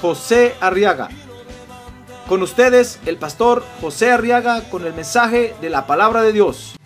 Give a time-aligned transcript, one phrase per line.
[0.00, 1.08] José Arriaga.
[2.28, 6.76] Con ustedes, el pastor José Arriaga con el mensaje de la palabra de Dios.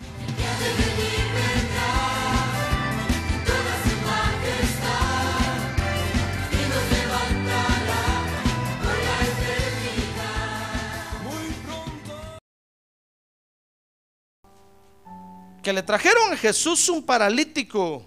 [15.61, 18.03] que le trajeron a Jesús un paralítico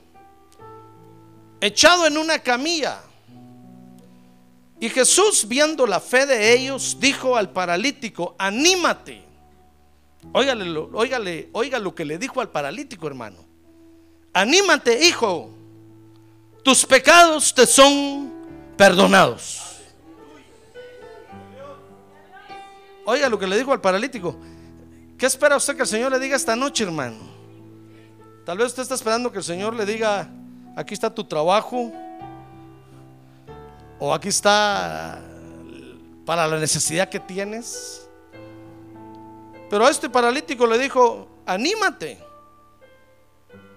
[1.61, 3.01] echado en una camilla.
[4.85, 9.25] Y Jesús, viendo la fe de ellos, dijo al paralítico, anímate.
[10.31, 13.39] Óigale, óigale, oiga lo que le dijo al paralítico, hermano.
[14.35, 15.49] Anímate, hijo.
[16.63, 18.31] Tus pecados te son
[18.77, 19.63] perdonados.
[23.07, 24.37] Oiga lo que le dijo al paralítico.
[25.17, 27.21] ¿Qué espera usted que el Señor le diga esta noche, hermano?
[28.45, 30.29] Tal vez usted está esperando que el Señor le diga,
[30.77, 31.91] aquí está tu trabajo,
[33.99, 35.21] o aquí está
[36.25, 38.09] para la necesidad que tienes.
[39.71, 42.19] Pero a este paralítico le dijo, anímate,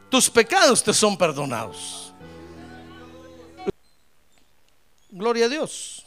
[0.10, 2.14] tus pecados te son perdonados.
[5.10, 6.06] Gloria a Dios.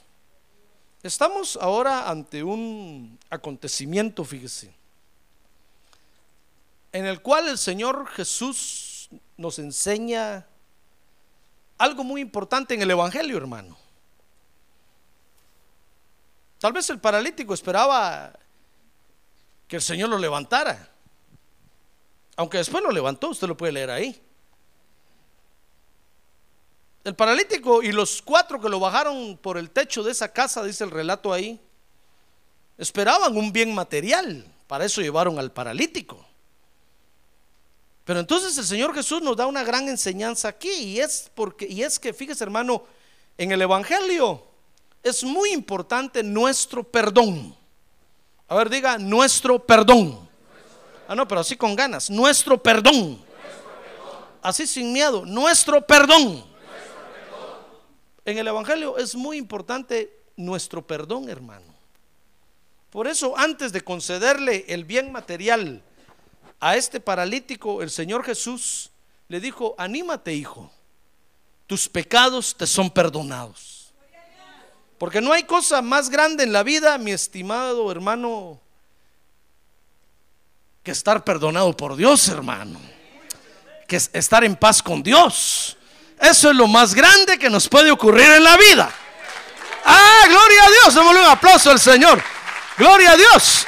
[1.03, 4.81] Estamos ahora ante un acontecimiento, fíjese
[6.93, 10.47] en el cual el Señor Jesús nos enseña
[11.79, 13.77] algo muy importante en el Evangelio, hermano.
[16.61, 18.33] Tal vez el paralítico esperaba
[19.67, 20.91] que el Señor lo levantara,
[22.37, 24.23] aunque después lo levantó, usted lo puede leer ahí.
[27.03, 30.85] El paralítico y los cuatro que lo bajaron por el techo de esa casa, dice
[30.85, 31.59] el relato ahí,
[32.77, 36.27] esperaban un bien material, para eso llevaron al paralítico.
[38.05, 41.83] Pero entonces el Señor Jesús nos da una gran enseñanza aquí y es porque y
[41.83, 42.85] es que fíjese, hermano,
[43.39, 44.50] en el evangelio
[45.03, 47.57] es muy importante nuestro perdón.
[48.49, 50.29] A ver, diga nuestro perdón.
[51.09, 53.21] Ah, no, pero así con ganas, nuestro perdón.
[54.43, 56.45] Así sin miedo, nuestro perdón.
[58.25, 61.75] En el evangelio es muy importante nuestro perdón, hermano.
[62.91, 65.83] Por eso antes de concederle el bien material
[66.59, 68.91] a este paralítico, el Señor Jesús
[69.29, 70.71] le dijo, anímate hijo,
[71.67, 73.80] tus pecados te son perdonados.
[75.01, 78.61] Porque no hay cosa más grande en la vida, mi estimado hermano,
[80.83, 82.79] que estar perdonado por Dios, hermano.
[83.89, 85.79] Que es estar en paz con Dios.
[86.21, 88.91] Eso es lo más grande que nos puede ocurrir en la vida.
[89.87, 90.95] Ah, gloria a Dios.
[90.95, 92.23] Démosle un aplauso al Señor.
[92.77, 93.67] Gloria a Dios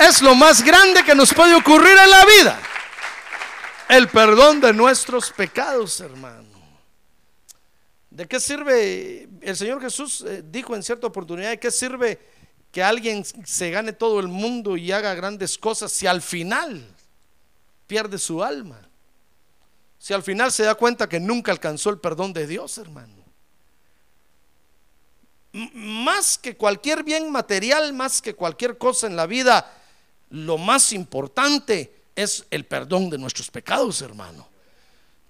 [0.00, 2.60] es lo más grande que nos puede ocurrir en la vida.
[3.88, 6.53] El perdón de nuestros pecados, hermano.
[8.14, 9.28] ¿De qué sirve?
[9.40, 12.20] El Señor Jesús eh, dijo en cierta oportunidad, ¿de qué sirve
[12.70, 16.86] que alguien se gane todo el mundo y haga grandes cosas si al final
[17.88, 18.88] pierde su alma?
[19.98, 23.16] Si al final se da cuenta que nunca alcanzó el perdón de Dios, hermano.
[25.52, 29.72] Más que cualquier bien material, más que cualquier cosa en la vida,
[30.30, 34.48] lo más importante es el perdón de nuestros pecados, hermano.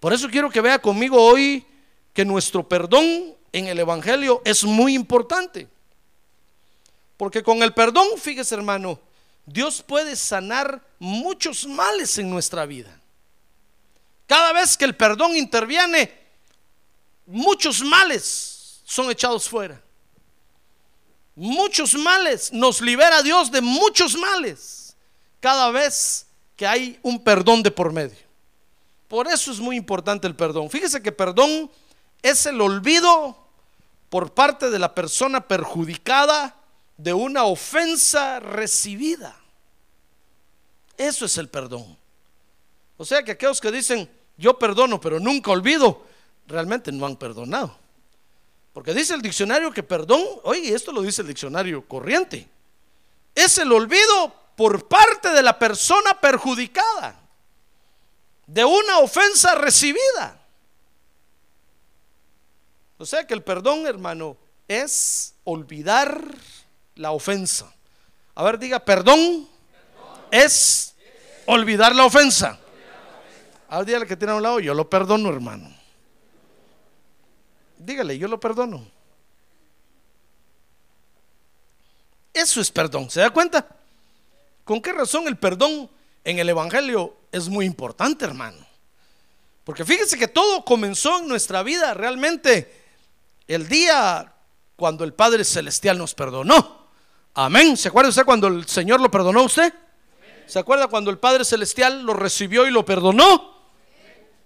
[0.00, 1.66] Por eso quiero que vea conmigo hoy
[2.14, 5.68] que nuestro perdón en el Evangelio es muy importante.
[7.16, 8.98] Porque con el perdón, fíjese hermano,
[9.44, 12.98] Dios puede sanar muchos males en nuestra vida.
[14.26, 16.10] Cada vez que el perdón interviene,
[17.26, 19.82] muchos males son echados fuera.
[21.36, 24.96] Muchos males, nos libera Dios de muchos males
[25.40, 26.26] cada vez
[26.56, 28.18] que hay un perdón de por medio.
[29.08, 30.70] Por eso es muy importante el perdón.
[30.70, 31.70] Fíjese que perdón
[32.24, 33.36] es el olvido
[34.08, 36.56] por parte de la persona perjudicada
[36.96, 39.36] de una ofensa recibida.
[40.96, 41.98] Eso es el perdón.
[42.96, 46.06] O sea que aquellos que dicen, yo perdono, pero nunca olvido,
[46.46, 47.76] realmente no han perdonado.
[48.72, 52.48] Porque dice el diccionario que perdón, oye, esto lo dice el diccionario corriente,
[53.34, 57.20] es el olvido por parte de la persona perjudicada
[58.46, 60.40] de una ofensa recibida.
[63.04, 64.34] O sea que el perdón, hermano,
[64.66, 66.24] es olvidar
[66.94, 67.70] la ofensa.
[68.34, 69.46] A ver, diga, perdón
[70.30, 70.94] es
[71.44, 72.58] olvidar la ofensa.
[73.68, 75.70] A ver, dígale que tiene a un lado, yo lo perdono, hermano.
[77.76, 78.88] Dígale, yo lo perdono.
[82.32, 83.68] Eso es perdón, ¿se da cuenta?
[84.64, 85.90] ¿Con qué razón el perdón
[86.24, 88.66] en el Evangelio es muy importante, hermano?
[89.62, 92.83] Porque fíjese que todo comenzó en nuestra vida realmente
[93.48, 94.34] el día
[94.76, 96.88] cuando el Padre Celestial nos perdonó.
[97.34, 97.76] Amén.
[97.76, 99.72] ¿Se acuerda usted cuando el Señor lo perdonó a usted?
[100.46, 103.54] ¿Se acuerda cuando el Padre Celestial lo recibió y lo perdonó?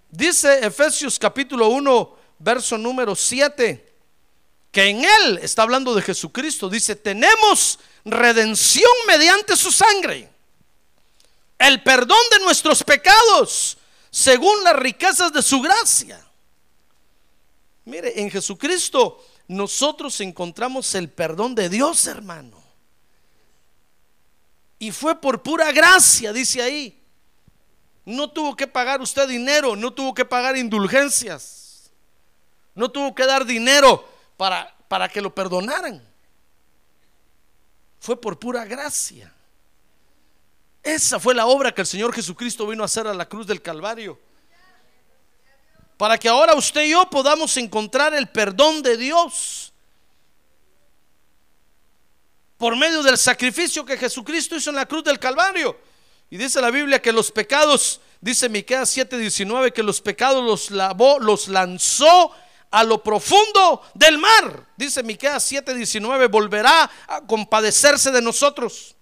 [0.09, 3.95] Dice Efesios capítulo 1, verso número 7,
[4.71, 10.31] que en Él, está hablando de Jesucristo, dice, tenemos redención mediante su sangre,
[11.59, 13.77] el perdón de nuestros pecados,
[14.09, 16.25] según las riquezas de su gracia.
[17.89, 22.61] Mire, en Jesucristo nosotros encontramos el perdón de Dios, hermano.
[24.77, 27.01] Y fue por pura gracia, dice ahí.
[28.05, 31.91] No tuvo que pagar usted dinero, no tuvo que pagar indulgencias,
[32.75, 34.07] no tuvo que dar dinero
[34.37, 36.07] para, para que lo perdonaran.
[37.99, 39.33] Fue por pura gracia.
[40.81, 43.61] Esa fue la obra que el Señor Jesucristo vino a hacer a la cruz del
[43.61, 44.17] Calvario.
[45.99, 49.73] Para que ahora usted y yo podamos encontrar el perdón de Dios
[52.57, 55.77] por medio del sacrificio que Jesucristo hizo en la cruz del Calvario.
[56.29, 61.19] Y dice la Biblia que los pecados, dice Miqueas 7:19, que los pecados los lavó,
[61.19, 62.31] los lanzó
[62.71, 64.67] a lo profundo del mar.
[64.77, 68.95] Dice Miqueas 7:19, volverá a compadecerse de nosotros.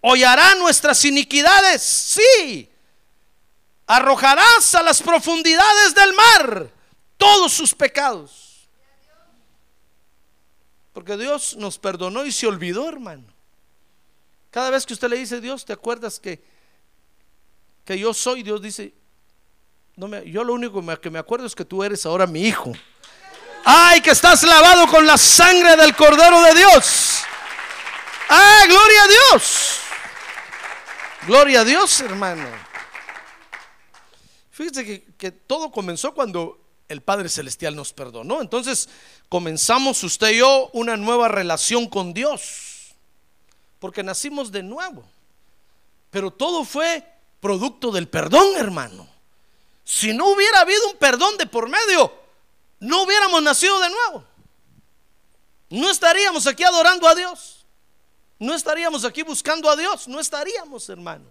[0.00, 2.70] Hollará nuestras iniquidades, sí.
[3.86, 6.70] Arrojarás a las profundidades del mar
[7.16, 8.68] todos sus pecados.
[10.92, 13.24] Porque Dios nos perdonó y se olvidó, hermano.
[14.50, 16.42] Cada vez que usted le dice, Dios, ¿te acuerdas que,
[17.84, 18.42] que yo soy?
[18.42, 18.94] Dios dice,
[19.96, 22.72] no me, yo lo único que me acuerdo es que tú eres ahora mi hijo.
[23.64, 27.22] Ay, que estás lavado con la sangre del Cordero de Dios.
[28.28, 29.80] Ah, gloria a Dios.
[31.26, 32.48] Gloria a Dios, hermano.
[34.56, 36.58] Fíjese que, que todo comenzó cuando
[36.88, 38.40] el Padre Celestial nos perdonó.
[38.40, 38.88] Entonces
[39.28, 42.94] comenzamos usted y yo una nueva relación con Dios,
[43.78, 45.06] porque nacimos de nuevo.
[46.10, 47.06] Pero todo fue
[47.38, 49.06] producto del perdón, hermano.
[49.84, 52.10] Si no hubiera habido un perdón de por medio,
[52.80, 54.24] no hubiéramos nacido de nuevo.
[55.68, 57.66] No estaríamos aquí adorando a Dios.
[58.38, 60.08] No estaríamos aquí buscando a Dios.
[60.08, 61.30] No estaríamos, hermano.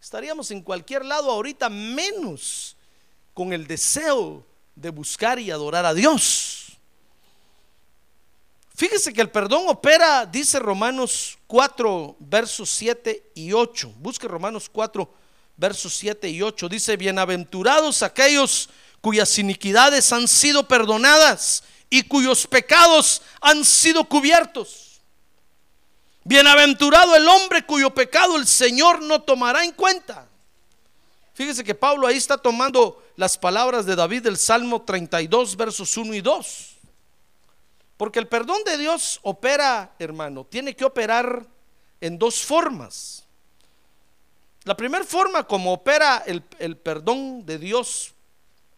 [0.00, 2.76] Estaríamos en cualquier lado ahorita menos
[3.34, 6.78] con el deseo de buscar y adorar a Dios.
[8.74, 13.92] Fíjese que el perdón opera, dice Romanos 4, versos 7 y 8.
[13.98, 15.12] Busque Romanos 4,
[15.56, 16.68] versos 7 y 8.
[16.68, 24.87] Dice, bienaventurados aquellos cuyas iniquidades han sido perdonadas y cuyos pecados han sido cubiertos.
[26.28, 30.28] Bienaventurado el hombre cuyo pecado el Señor no tomará en cuenta.
[31.32, 36.12] Fíjese que Pablo ahí está tomando las palabras de David del Salmo 32, versos 1
[36.12, 36.76] y 2.
[37.96, 41.46] Porque el perdón de Dios opera, hermano, tiene que operar
[41.98, 43.24] en dos formas.
[44.64, 48.12] La primera forma como opera el, el, perdón de Dios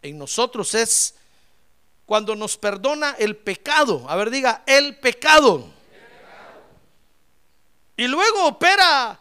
[0.03, 1.17] en nosotros es
[2.07, 4.09] cuando nos perdona el pecado.
[4.09, 5.80] A ver, diga, el pecado.
[8.01, 9.21] Y luego opera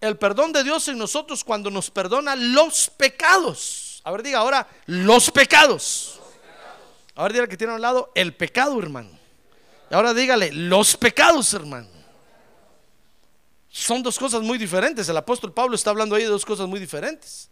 [0.00, 4.00] el perdón de Dios en nosotros cuando nos perdona los pecados.
[4.04, 6.20] A ver, diga ahora, los pecados.
[7.16, 9.10] A ver, diga que tiene al lado, el pecado, hermano.
[9.90, 11.88] Y ahora dígale, los pecados, hermano.
[13.70, 15.08] Son dos cosas muy diferentes.
[15.08, 17.50] El apóstol Pablo está hablando ahí de dos cosas muy diferentes.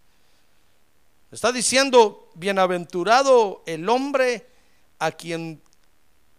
[1.32, 4.46] Está diciendo, bienaventurado el hombre
[5.00, 5.60] a quien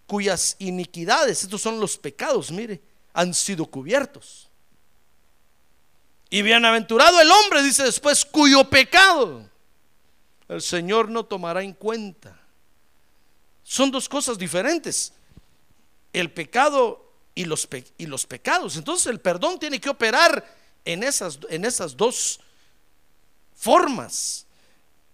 [0.08, 2.82] cuyas iniquidades, estos son los pecados, mire,
[3.16, 4.50] han sido cubiertos.
[6.30, 9.50] Y bienaventurado el hombre, dice después, cuyo pecado
[10.50, 12.38] el Señor no tomará en cuenta.
[13.64, 15.14] Son dos cosas diferentes.
[16.14, 17.68] El pecado y los,
[17.98, 18.76] y los pecados.
[18.76, 20.46] Entonces el perdón tiene que operar
[20.84, 22.40] en esas, en esas dos
[23.56, 24.46] formas.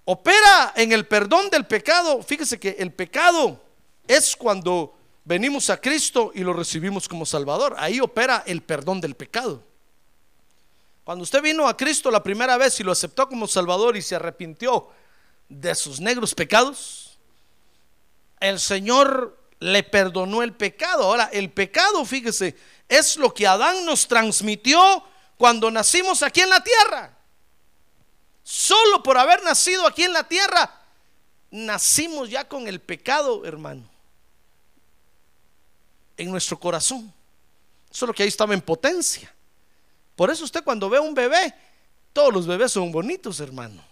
[0.05, 2.21] Opera en el perdón del pecado.
[2.23, 3.61] Fíjese que el pecado
[4.07, 7.75] es cuando venimos a Cristo y lo recibimos como Salvador.
[7.77, 9.63] Ahí opera el perdón del pecado.
[11.03, 14.15] Cuando usted vino a Cristo la primera vez y lo aceptó como Salvador y se
[14.15, 14.89] arrepintió
[15.49, 17.17] de sus negros pecados,
[18.39, 21.03] el Señor le perdonó el pecado.
[21.03, 22.55] Ahora, el pecado, fíjese,
[22.87, 25.03] es lo que Adán nos transmitió
[25.37, 27.17] cuando nacimos aquí en la tierra.
[28.43, 30.81] Solo por haber nacido aquí en la tierra,
[31.51, 33.87] nacimos ya con el pecado, hermano,
[36.23, 37.13] en nuestro corazón.
[37.89, 39.33] Solo que ahí estaba en potencia.
[40.15, 41.53] Por eso usted cuando ve a un bebé,
[42.13, 43.83] todos los bebés son bonitos, hermano.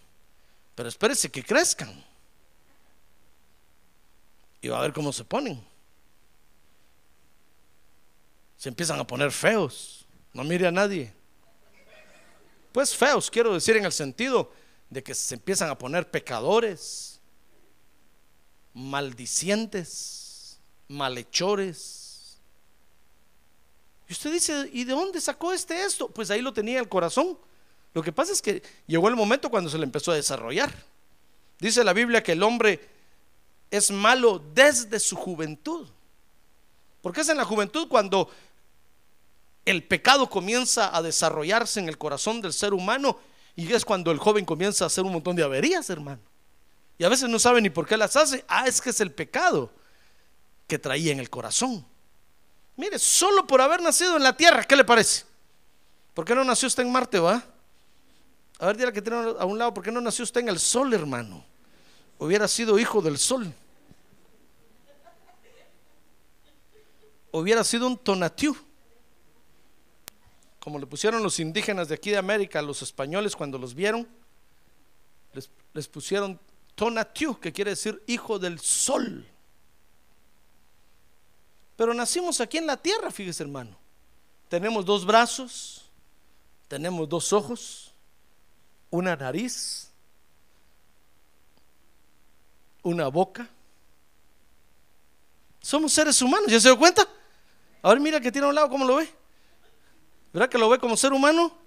[0.75, 2.03] Pero espérese que crezcan.
[4.61, 5.63] Y va a ver cómo se ponen.
[8.57, 10.05] Se empiezan a poner feos.
[10.33, 11.13] No mire a nadie.
[12.71, 14.51] Pues feos, quiero decir en el sentido
[14.89, 17.19] de que se empiezan a poner pecadores,
[18.73, 21.98] maldicientes, malhechores.
[24.09, 26.09] Y usted dice, ¿y de dónde sacó este esto?
[26.09, 27.37] Pues ahí lo tenía el corazón.
[27.93, 30.73] Lo que pasa es que llegó el momento cuando se le empezó a desarrollar.
[31.59, 32.89] Dice la Biblia que el hombre
[33.69, 35.87] es malo desde su juventud.
[37.03, 38.31] Porque es en la juventud cuando
[39.63, 43.19] el pecado comienza a desarrollarse en el corazón del ser humano
[43.55, 46.21] y es cuando el joven comienza a hacer un montón de averías, hermano.
[46.97, 48.43] Y a veces no sabe ni por qué las hace.
[48.47, 49.71] Ah, es que es el pecado
[50.65, 51.85] que traía en el corazón.
[52.79, 55.25] Mire, solo por haber nacido en la tierra, ¿qué le parece?
[56.13, 57.43] ¿Por qué no nació usted en Marte, va?
[58.57, 60.59] A ver, dígale que tiene a un lado, ¿por qué no nació usted en el
[60.59, 61.43] sol, hermano?
[62.17, 63.53] Hubiera sido hijo del sol.
[67.31, 68.55] Hubiera sido un tonatiuh
[70.59, 74.07] como le pusieron los indígenas de aquí de América, los españoles cuando los vieron,
[75.73, 76.39] les, pusieron
[76.75, 79.25] Tonatiuh, que quiere decir hijo del sol.
[81.79, 83.73] Pero nacimos aquí en la tierra, fíjese hermano.
[84.49, 85.85] Tenemos dos brazos,
[86.67, 87.93] tenemos dos ojos,
[88.89, 89.89] una nariz,
[92.83, 93.47] una boca.
[95.61, 97.07] Somos seres humanos, ¿ya se dio cuenta?
[97.81, 99.09] A ver, mira que tiene a un lado, ¿cómo lo ve?
[100.33, 101.57] ¿Verdad que lo ve como ser humano?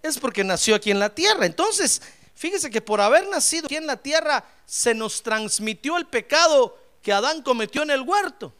[0.00, 1.44] Es porque nació aquí en la tierra.
[1.44, 2.00] Entonces,
[2.36, 7.12] fíjese que por haber nacido aquí en la tierra se nos transmitió el pecado que
[7.12, 8.54] Adán cometió en el huerto.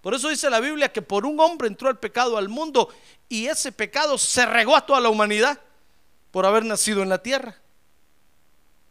[0.00, 2.88] Por eso dice la Biblia que por un hombre entró el pecado al mundo
[3.28, 5.60] y ese pecado se regó a toda la humanidad
[6.30, 7.56] por haber nacido en la tierra.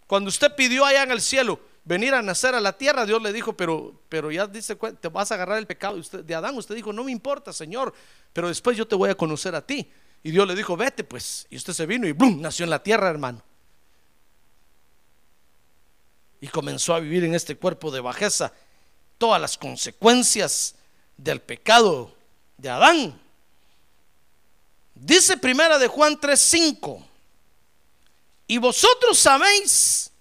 [0.06, 3.34] Cuando usted pidió allá en el cielo venir a nacer a la tierra, Dios le
[3.34, 6.56] dijo, pero, pero ya dice, te vas a agarrar el pecado de, Adán.
[6.58, 7.94] Usted dijo, no me importa, Señor,
[8.32, 9.89] pero después yo te voy a conocer a ti.
[10.22, 11.48] Y Dios le dijo, vete pues.
[11.50, 12.39] Y usted se vino y ¡blum!
[12.42, 13.42] nació en la tierra, hermano.
[16.42, 18.54] Y comenzó a vivir en este cuerpo de bajeza
[19.18, 20.75] todas las consecuencias
[21.20, 22.14] del pecado
[22.58, 23.22] de Adán.
[24.96, 27.06] Dice primera de Juan 3:5.
[28.48, 30.12] Y vosotros sabéis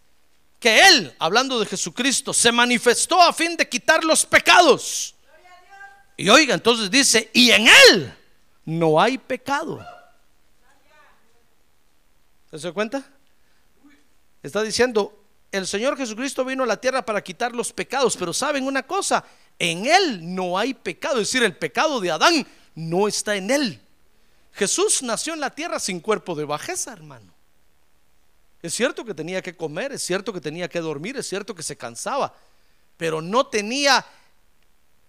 [0.61, 5.15] que Él, hablando de Jesucristo, se manifestó a fin de quitar los pecados
[6.21, 8.13] y oiga, entonces dice, y en Él
[8.65, 9.87] no hay pecado.
[12.51, 13.09] ¿Se da cuenta?
[14.43, 15.17] Está diciendo,
[15.53, 19.25] el Señor Jesucristo vino a la tierra para quitar los pecados, pero saben una cosa,
[19.59, 23.81] en Él no hay pecado, es decir, el pecado de Adán no está en Él.
[24.53, 27.33] Jesús nació en la tierra sin cuerpo de bajeza, hermano.
[28.63, 31.63] Es cierto que tenía que comer, es cierto que tenía que dormir, es cierto que
[31.63, 32.35] se cansaba,
[32.97, 34.05] pero no tenía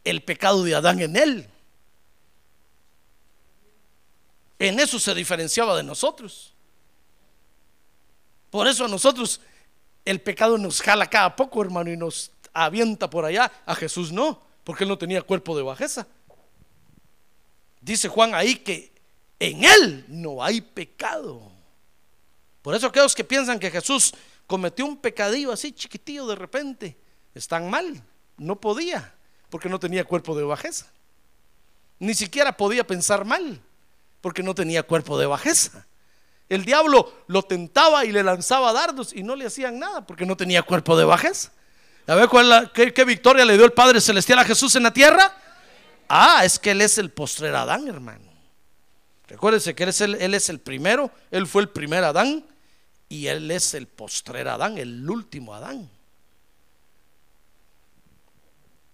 [0.03, 1.49] el pecado de Adán en él.
[4.59, 6.53] En eso se diferenciaba de nosotros.
[8.49, 9.39] Por eso a nosotros
[10.05, 12.31] el pecado nos jala cada poco, hermano, y nos
[12.65, 13.51] avienta por allá.
[13.65, 16.07] A Jesús no, porque él no tenía cuerpo de bajeza.
[17.81, 18.91] Dice Juan ahí que
[19.39, 21.51] en él no hay pecado.
[22.61, 24.13] Por eso aquellos que piensan que Jesús
[24.47, 26.97] cometió un pecadillo así chiquitillo de repente,
[27.33, 28.03] están mal.
[28.37, 29.13] No podía
[29.49, 30.87] porque no tenía cuerpo de bajeza.
[31.99, 33.61] Ni siquiera podía pensar mal,
[34.21, 35.85] porque no tenía cuerpo de bajeza.
[36.47, 40.37] El diablo lo tentaba y le lanzaba dardos y no le hacían nada, porque no
[40.37, 41.51] tenía cuerpo de bajeza.
[42.09, 45.31] A ver cuál qué, victoria le dio el Padre Celestial a Jesús en la tierra.
[46.07, 48.33] Ah, es que Él es el postrer Adán, hermano.
[49.27, 52.43] Recuérdense que él es, el, él es el primero, Él fue el primer Adán
[53.09, 55.87] y Él es el postrer Adán, el último Adán.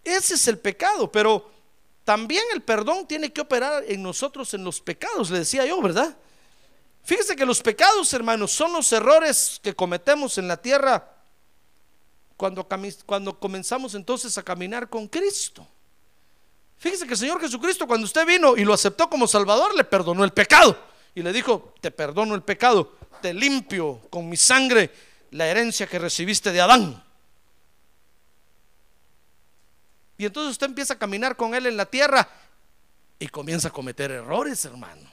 [0.03, 1.50] Ese es el pecado, pero
[2.03, 6.17] también el perdón tiene que operar en nosotros en los pecados, le decía yo, ¿verdad?
[7.05, 11.14] Fíjese que los pecados, hermanos, son los errores que cometemos en la tierra
[12.38, 12.68] cuando,
[13.39, 15.68] comenzamos entonces a caminar con Cristo.
[16.77, 20.24] Fíjese que el Señor Jesucristo, cuando usted vino y lo aceptó como Salvador, le perdonó
[20.24, 20.77] el pecado.
[21.13, 24.92] Y le dijo, te perdono el pecado, te limpio con mi sangre
[25.32, 27.01] la herencia que recibiste de Adán.
[30.18, 32.27] Y entonces usted empieza a caminar con Él en la tierra
[33.18, 35.10] y comienza a cometer errores, hermano.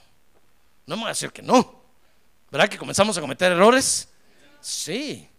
[0.85, 1.81] No me voy a decir que no.
[2.51, 4.09] ¿Verdad que comenzamos a cometer errores?
[4.59, 5.29] Sí.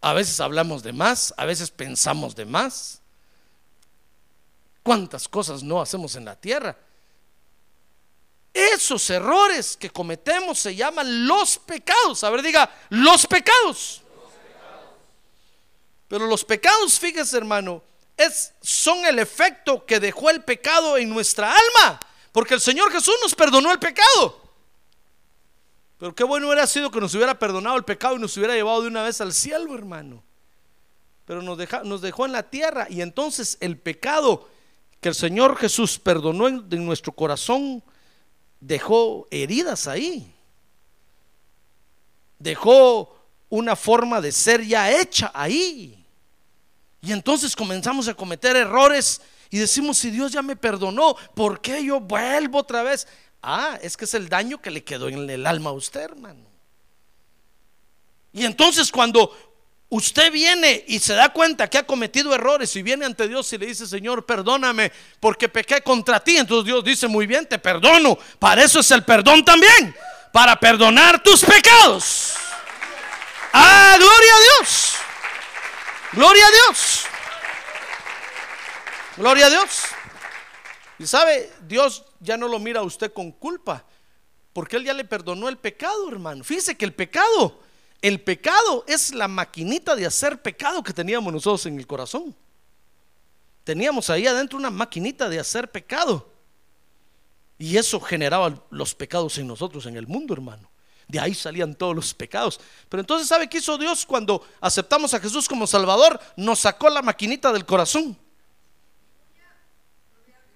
[0.00, 3.00] A veces hablamos de más, a veces pensamos de más.
[4.82, 6.76] ¿Cuántas cosas no hacemos en la tierra?
[8.52, 12.24] Esos errores que cometemos se llaman los pecados.
[12.24, 14.02] A ver, diga, los pecados.
[16.08, 17.82] Pero los pecados, fíjese hermano,
[18.16, 22.00] es, son el efecto que dejó el pecado en nuestra alma.
[22.32, 24.39] Porque el Señor Jesús nos perdonó el pecado.
[26.00, 28.80] Pero qué bueno hubiera sido que nos hubiera perdonado el pecado y nos hubiera llevado
[28.80, 30.24] de una vez al cielo, hermano.
[31.26, 34.48] Pero nos, nos dejó en la tierra y entonces el pecado
[35.02, 37.84] que el Señor Jesús perdonó en, en nuestro corazón
[38.60, 40.34] dejó heridas ahí.
[42.38, 43.14] Dejó
[43.50, 46.02] una forma de ser ya hecha ahí.
[47.02, 51.84] Y entonces comenzamos a cometer errores y decimos, si Dios ya me perdonó, ¿por qué
[51.84, 53.06] yo vuelvo otra vez?
[53.42, 56.44] Ah, es que es el daño que le quedó en el alma a usted, hermano.
[58.32, 59.36] Y entonces cuando
[59.88, 63.58] usted viene y se da cuenta que ha cometido errores y viene ante Dios y
[63.58, 68.16] le dice, Señor, perdóname porque pequé contra ti, entonces Dios dice, muy bien, te perdono.
[68.38, 69.94] Para eso es el perdón también,
[70.32, 72.34] para perdonar tus pecados.
[73.52, 74.94] Ah, gloria a Dios.
[76.12, 77.04] Gloria a Dios.
[79.16, 79.82] Gloria a Dios.
[80.98, 83.84] Y sabe, Dios ya no lo mira a usted con culpa,
[84.52, 86.44] porque Él ya le perdonó el pecado, hermano.
[86.44, 87.60] Fíjese que el pecado,
[88.02, 92.34] el pecado es la maquinita de hacer pecado que teníamos nosotros en el corazón.
[93.64, 96.30] Teníamos ahí adentro una maquinita de hacer pecado.
[97.58, 100.70] Y eso generaba los pecados en nosotros, en el mundo, hermano.
[101.06, 102.60] De ahí salían todos los pecados.
[102.88, 106.18] Pero entonces, ¿sabe qué hizo Dios cuando aceptamos a Jesús como Salvador?
[106.36, 108.16] Nos sacó la maquinita del corazón.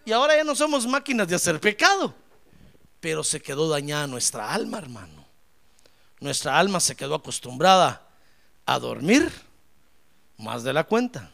[0.05, 2.15] Y ahora ya no somos máquinas de hacer pecado.
[3.01, 5.25] Pero se quedó dañada nuestra alma, hermano.
[6.21, 8.07] Nuestra alma se quedó acostumbrada
[8.67, 9.31] a dormir
[10.38, 11.31] más de la cuenta.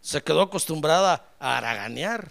[0.00, 2.28] Se quedó acostumbrada a haraganear.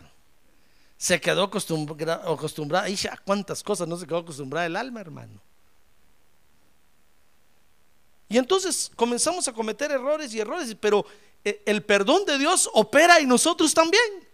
[0.98, 5.42] Se quedó acostumbrada, acostumbrada, y a cuántas cosas no se quedó acostumbrada el alma, hermano.
[8.30, 11.06] Y entonces comenzamos a cometer errores y errores, pero
[11.44, 14.31] eh, el perdón de Dios opera en nosotros también.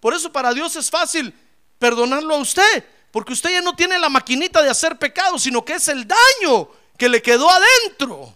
[0.00, 1.34] Por eso para Dios es fácil
[1.78, 5.74] perdonarlo a usted, porque usted ya no tiene la maquinita de hacer pecado, sino que
[5.74, 8.34] es el daño que le quedó adentro.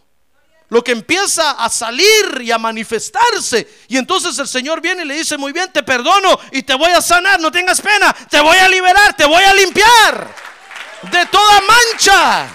[0.68, 3.68] Lo que empieza a salir y a manifestarse.
[3.88, 6.90] Y entonces el Señor viene y le dice, muy bien, te perdono y te voy
[6.92, 10.34] a sanar, no tengas pena, te voy a liberar, te voy a limpiar
[11.02, 12.48] de toda mancha.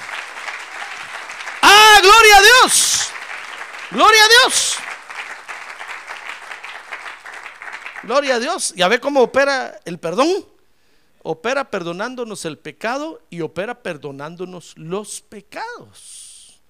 [1.62, 3.10] Ah, gloria a Dios.
[3.92, 4.78] Gloria a Dios.
[8.08, 8.74] Gloria a Dios.
[8.78, 10.30] Ya ve cómo opera el perdón.
[11.24, 16.62] Opera perdonándonos el pecado y opera perdonándonos los pecados.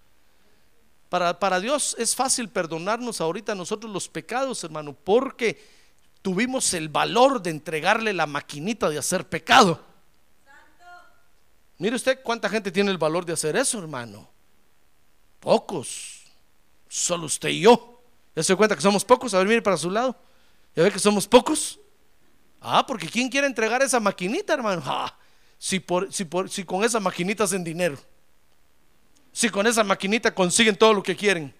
[1.09, 5.63] Para, para Dios es fácil perdonarnos ahorita nosotros los pecados, hermano, porque
[6.23, 9.79] tuvimos el valor de entregarle la maquinita de hacer pecado.
[11.77, 14.27] Mire usted cuánta gente tiene el valor de hacer eso, hermano.
[15.39, 16.23] Pocos.
[16.89, 18.01] Solo usted y yo.
[18.35, 19.35] ¿Ya se cuenta que somos pocos?
[19.35, 20.17] A ver, mire para su lado.
[20.77, 21.79] ¿Ya ve que somos pocos?
[22.61, 24.83] Ah, porque ¿quién quiere entregar esa maquinita, hermano?
[24.85, 25.17] Ah,
[25.57, 27.97] si, por, si, por, si con esa maquinita hacen dinero.
[29.31, 31.51] Si con esa maquinita consiguen todo lo que quieren.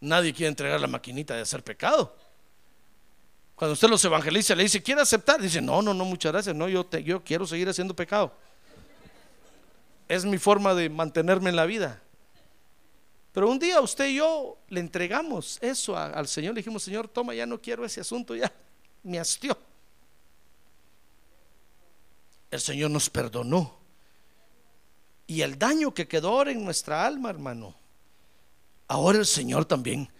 [0.00, 2.16] Nadie quiere entregar la maquinita de hacer pecado.
[3.54, 5.40] Cuando usted los evangeliza, le dice, ¿quiere aceptar?
[5.40, 6.56] Dice, no, no, no, muchas gracias.
[6.56, 8.34] No, yo, te, yo quiero seguir haciendo pecado.
[10.08, 12.02] Es mi forma de mantenerme en la vida.
[13.38, 17.36] Pero un día usted y yo le entregamos eso al Señor, le dijimos, Señor, toma,
[17.36, 18.52] ya no quiero ese asunto, ya
[19.04, 19.56] me hastió.
[22.50, 23.78] El Señor nos perdonó.
[25.28, 27.76] Y el daño que quedó ahora en nuestra alma, hermano,
[28.88, 30.10] ahora el Señor también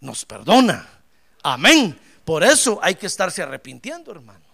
[0.00, 0.88] nos perdona.
[1.42, 2.00] Amén.
[2.24, 4.46] Por eso hay que estarse arrepintiendo, hermano.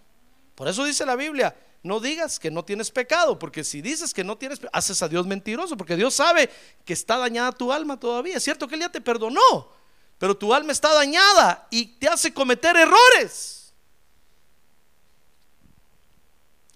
[0.56, 1.54] Por eso dice la Biblia,
[1.86, 5.26] no digas que no tienes pecado, porque si dices que no tienes, haces a Dios
[5.26, 6.50] mentiroso, porque Dios sabe
[6.84, 8.36] que está dañada tu alma todavía.
[8.36, 9.72] Es cierto que Él ya te perdonó,
[10.18, 13.72] pero tu alma está dañada y te hace cometer errores.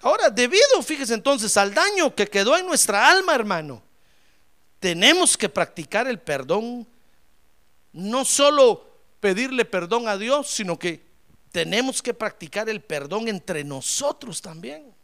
[0.03, 3.83] Ahora, debido, fíjese entonces, al daño que quedó en nuestra alma, hermano,
[4.79, 6.87] tenemos que practicar el perdón,
[7.93, 8.89] no solo
[9.21, 11.05] pedirle perdón a Dios, sino que
[11.53, 14.95] tenemos que practicar el perdón entre nosotros también.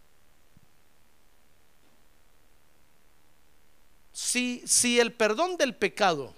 [4.16, 6.32] Si, si el perdón del pecado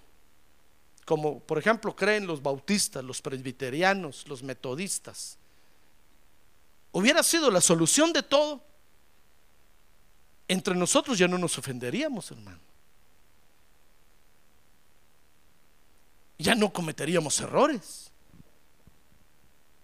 [1.04, 5.38] como por ejemplo creen los bautistas, los presbiterianos, los metodistas,
[6.90, 8.60] hubiera sido la solución de todo,
[10.48, 12.58] entre nosotros ya no nos ofenderíamos, hermano.
[16.36, 18.10] Ya no cometeríamos errores.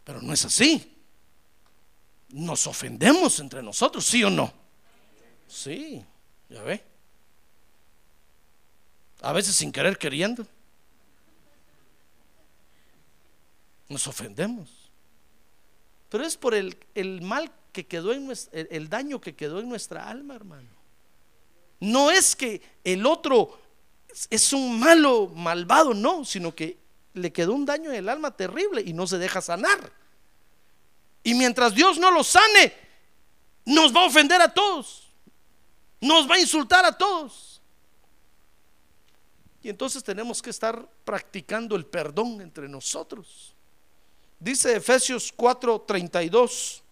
[0.02, 0.98] Pero no es así.
[2.30, 4.52] Nos ofendemos entre nosotros, ¿sí o no?
[5.46, 6.04] Sí,
[6.48, 6.93] ya ve.
[9.24, 10.46] A veces sin querer queriendo.
[13.88, 14.70] Nos ofendemos.
[16.10, 19.60] Pero es por el, el mal que quedó en nuestra, el, el daño que quedó
[19.60, 20.68] en nuestra alma, hermano.
[21.80, 23.58] No es que el otro
[24.28, 26.78] es un malo, malvado, no, sino que
[27.14, 29.90] le quedó un daño en el alma terrible y no se deja sanar.
[31.22, 32.74] Y mientras Dios no lo sane,
[33.64, 35.08] nos va a ofender a todos,
[36.00, 37.53] nos va a insultar a todos.
[39.64, 43.54] Y entonces tenemos que estar practicando el perdón entre nosotros.
[44.38, 46.82] Dice Efesios 4:32.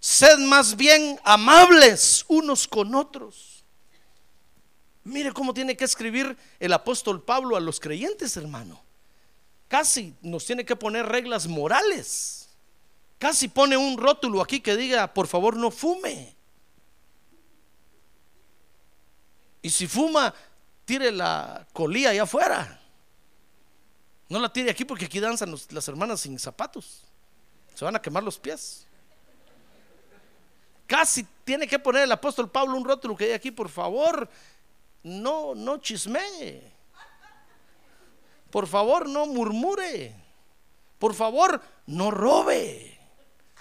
[0.00, 3.62] Sed más bien amables unos con otros.
[5.04, 8.82] Mire cómo tiene que escribir el apóstol Pablo a los creyentes, hermano.
[9.68, 12.48] Casi nos tiene que poner reglas morales.
[13.18, 16.34] Casi pone un rótulo aquí que diga, por favor, no fume.
[19.64, 20.34] Y si fuma,
[20.84, 22.78] tire la colía allá afuera.
[24.28, 27.02] No la tire aquí porque aquí danzan las hermanas sin zapatos.
[27.74, 28.86] Se van a quemar los pies.
[30.86, 34.28] Casi tiene que poner el apóstol Pablo un rótulo que hay aquí, por favor,
[35.02, 36.70] no, no chismee.
[38.50, 40.14] Por favor, no murmure.
[40.98, 43.00] Por favor, no robe.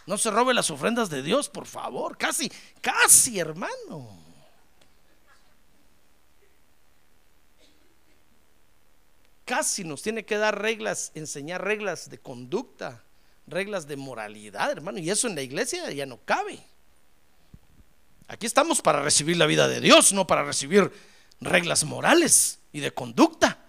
[0.06, 2.18] No se robe las ofrendas de Dios, por favor.
[2.18, 4.23] Casi, casi, hermano.
[9.46, 13.04] Casi nos tiene que dar reglas, enseñar reglas de conducta,
[13.48, 15.00] reglas de moralidad, hermano.
[15.00, 16.60] Y eso en la iglesia ya no cabe.
[18.28, 20.92] Aquí estamos para recibir la vida de Dios, no para recibir
[21.42, 23.60] reglas morales y de conducta.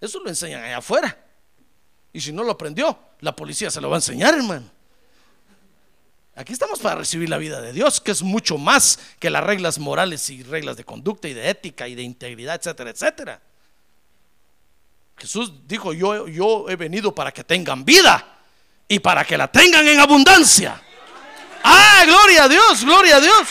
[0.00, 1.18] Eso lo enseñan allá afuera.
[2.12, 4.70] Y si no lo aprendió, la policía se lo va a enseñar, hermano.
[6.34, 9.78] Aquí estamos para recibir la vida de Dios, que es mucho más que las reglas
[9.80, 13.42] morales y reglas de conducta y de ética y de integridad, etcétera, etcétera.
[15.18, 18.38] Jesús dijo, yo, yo he venido para que tengan vida
[18.86, 20.80] y para que la tengan en abundancia.
[21.64, 23.48] Ah, gloria a Dios, gloria a Dios,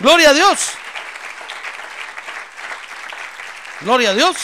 [0.00, 0.70] gloria a Dios.
[3.80, 4.36] Gloria a Dios.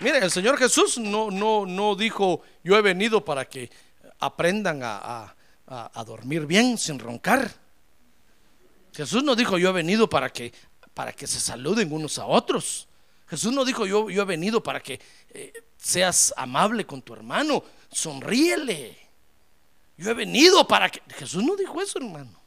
[0.00, 3.70] Mire, el Señor Jesús no, no, no dijo, yo he venido para que
[4.20, 5.34] aprendan a-
[5.66, 7.50] a- a dormir bien sin roncar.
[8.94, 10.52] Jesús no dijo, yo he venido para que,
[10.92, 12.86] para que se saluden unos a otros.
[13.26, 17.64] Jesús no dijo, yo, yo he venido para que eh, seas amable con tu hermano,
[17.90, 18.98] sonríele.
[19.96, 21.00] Yo he venido para que...
[21.14, 22.40] Jesús no dijo eso, hermano.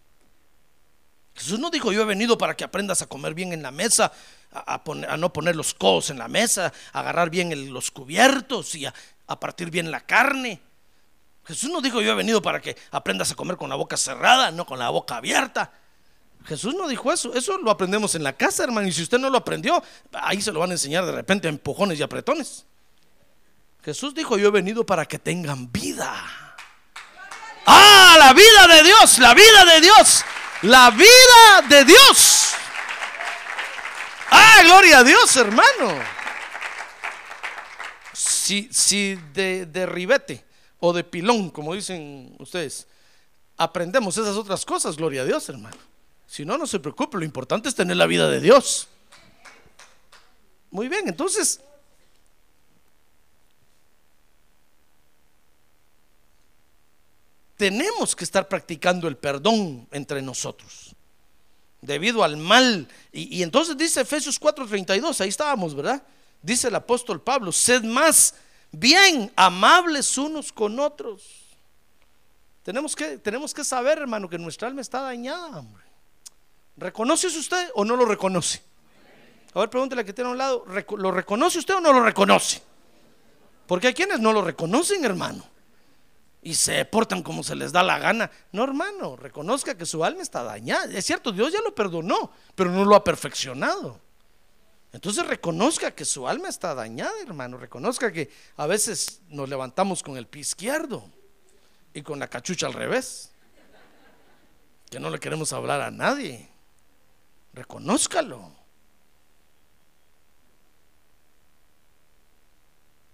[1.33, 4.11] Jesús no dijo, yo he venido para que aprendas a comer bien en la mesa,
[4.51, 4.81] a,
[5.17, 8.93] no poner los codos en la mesa, a agarrar bien los cubiertos y a,
[9.27, 10.59] a partir bien la carne.
[11.45, 14.51] Jesús no dijo, yo he venido para que aprendas a comer con la boca cerrada,
[14.51, 15.71] no con la boca abierta.
[16.47, 19.29] Jesús no dijo eso, eso lo aprendemos en la casa, hermano, y si usted no
[19.29, 19.83] lo aprendió,
[20.13, 22.65] ahí se lo van a enseñar de repente a empujones y apretones.
[23.83, 26.13] Jesús dijo, yo he venido para que tengan vida.
[27.65, 30.23] Ah, la vida de Dios, la vida de Dios,
[30.61, 32.51] la vida de Dios.
[34.31, 35.99] Ah, gloria a Dios, hermano.
[38.13, 40.45] Si, si de, de ribete
[40.79, 42.87] o de pilón, como dicen ustedes,
[43.57, 45.96] aprendemos esas otras cosas, gloria a Dios, hermano.
[46.27, 48.89] Si no, no se preocupe, lo importante es tener la vida de Dios.
[50.69, 51.61] Muy bien, entonces,
[57.55, 60.95] tenemos que estar practicando el perdón entre nosotros.
[61.81, 62.87] Debido al mal.
[63.11, 66.03] Y, entonces dice Efesios 4:32, ahí estábamos, ¿verdad?
[66.41, 68.35] Dice el apóstol Pablo, sed más
[68.71, 71.23] bien amables unos con otros.
[72.63, 75.86] Tenemos que, tenemos que saber, hermano, que nuestra alma está dañada, hombre.
[76.77, 78.61] ¿Reconoce usted o no lo reconoce?
[79.53, 81.91] A ver, pregúntele a que tiene a un lado, ¿reco- ¿lo reconoce usted o no
[81.91, 82.61] lo reconoce?
[83.65, 85.43] Porque hay quienes no lo reconocen, hermano
[86.39, 88.31] y se portan como se les da la gana.
[88.53, 90.85] No, hermano, reconozca que su alma está dañada.
[90.97, 93.99] Es cierto, Dios ya lo perdonó, pero no lo ha perfeccionado.
[94.93, 97.57] Entonces reconozca que su alma está dañada, hermano.
[97.57, 101.09] Reconozca que a veces nos levantamos con el pie izquierdo
[101.93, 103.31] y con la cachucha al revés.
[104.89, 106.47] Que no le queremos hablar a nadie
[107.57, 108.51] reconózcalo.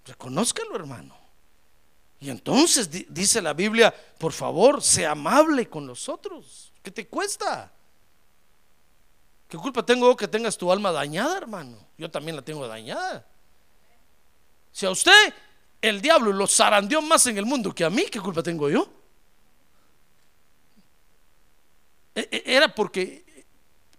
[0.06, 1.16] Reconózcalo, hermano.
[2.20, 6.74] Y entonces dice la Biblia, por favor, sea amable con los otros.
[6.82, 7.72] ¿Qué te cuesta?
[9.48, 11.78] ¿Qué culpa tengo que tengas tu alma dañada, hermano?
[11.98, 13.26] Yo también la tengo dañada.
[14.72, 15.34] Si a usted
[15.82, 18.90] el diablo lo zarandeó más en el mundo que a mí, ¿qué culpa tengo yo?
[22.16, 23.23] E, e, era porque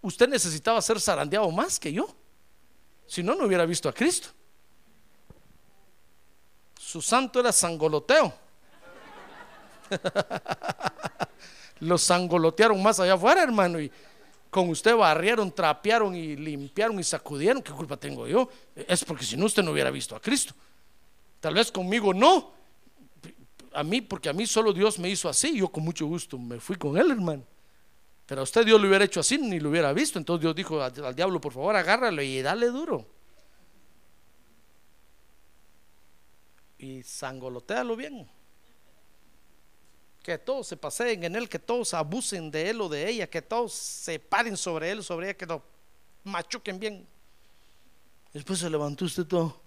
[0.04, 2.06] usted necesitaba ser zarandeado más que yo.
[3.06, 4.28] Si no, no hubiera visto a Cristo.
[6.78, 8.32] Su santo era sangoloteo.
[11.80, 13.80] Los sangolotearon más allá afuera, hermano.
[13.80, 13.90] Y
[14.50, 17.62] con usted barrieron, trapearon y limpiaron y sacudieron.
[17.62, 18.48] ¿Qué culpa tengo yo?
[18.76, 20.54] Es porque si no, usted no hubiera visto a Cristo.
[21.40, 22.52] Tal vez conmigo no.
[23.72, 25.56] A mí, porque a mí solo Dios me hizo así.
[25.56, 27.42] Yo con mucho gusto me fui con él, hermano.
[28.26, 30.18] Pero a usted Dios lo hubiera hecho así, ni lo hubiera visto.
[30.18, 33.06] Entonces Dios dijo al, diablo, por favor, agárralo y dale duro.
[36.78, 38.28] Y sangolotealo bien.
[40.22, 43.42] Que todos se paseen en él, que todos abusen de él o de ella, que
[43.42, 45.62] todos se paren sobre él sobre ella, que lo
[46.24, 47.06] machuquen bien.
[48.32, 49.60] Después se levantó usted todo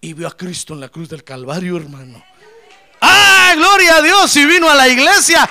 [0.00, 2.22] y vio a Cristo en la cruz del Calvario, hermano.
[3.00, 4.36] ¡Ah, gloria a Dios!
[4.36, 5.48] Y vino a la iglesia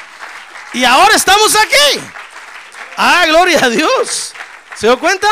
[0.74, 2.02] y ahora estamos aquí.
[2.98, 4.34] ¡Ah, gloria a Dios!
[4.76, 5.28] ¿Se dio cuenta?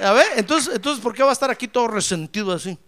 [0.00, 2.78] A ver, entonces, entonces, ¿por qué va a estar aquí todo resentido así?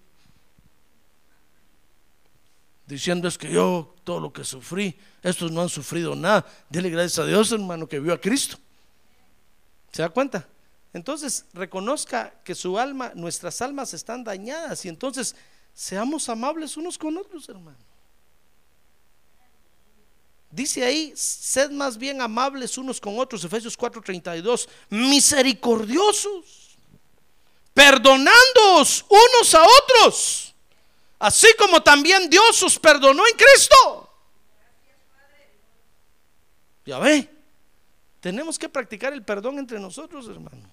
[2.86, 6.46] Diciendo es que yo, todo lo que sufrí, estos no han sufrido nada.
[6.70, 8.56] Dele gracias a Dios, hermano, que vio a Cristo.
[9.92, 10.46] ¿Se da cuenta?
[10.92, 15.36] Entonces, reconozca que su alma, nuestras almas están dañadas y entonces
[15.74, 17.87] seamos amables unos con otros, hermano.
[20.50, 26.78] Dice ahí, sed más bien amables unos con otros, Efesios 4:32, misericordiosos,
[27.74, 30.54] perdonándoos unos a otros,
[31.18, 34.10] así como también Dios os perdonó en Cristo.
[36.86, 37.30] Ya ve,
[38.20, 40.72] tenemos que practicar el perdón entre nosotros, hermano.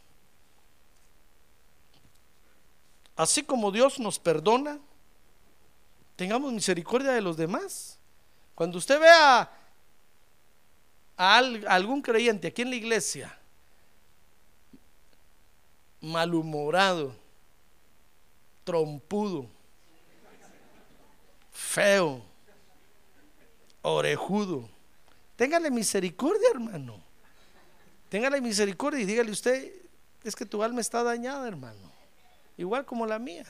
[3.18, 4.80] Así como Dios nos perdona,
[6.16, 7.98] tengamos misericordia de los demás.
[8.56, 9.52] Cuando usted vea
[11.18, 13.38] a, al- a algún creyente aquí en la iglesia
[16.02, 17.16] malhumorado,
[18.64, 19.48] trompudo,
[21.52, 22.22] feo,
[23.82, 24.70] orejudo,
[25.36, 27.02] téngale misericordia, hermano.
[28.10, 29.74] Téngale misericordia y dígale usted,
[30.24, 31.92] es que tu alma está dañada, hermano.
[32.56, 33.46] Igual como la mía.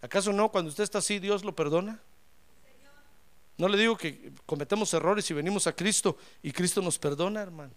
[0.00, 2.00] ¿Acaso no cuando usted está así Dios lo perdona?
[3.58, 7.72] No le digo que cometemos errores y venimos a Cristo y Cristo nos perdona, hermano.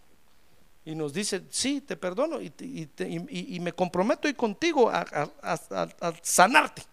[0.86, 4.90] Y nos dice, sí, te perdono y, y y- y- y me comprometo hoy contigo
[4.90, 5.02] a-
[5.42, 6.84] a sanarte.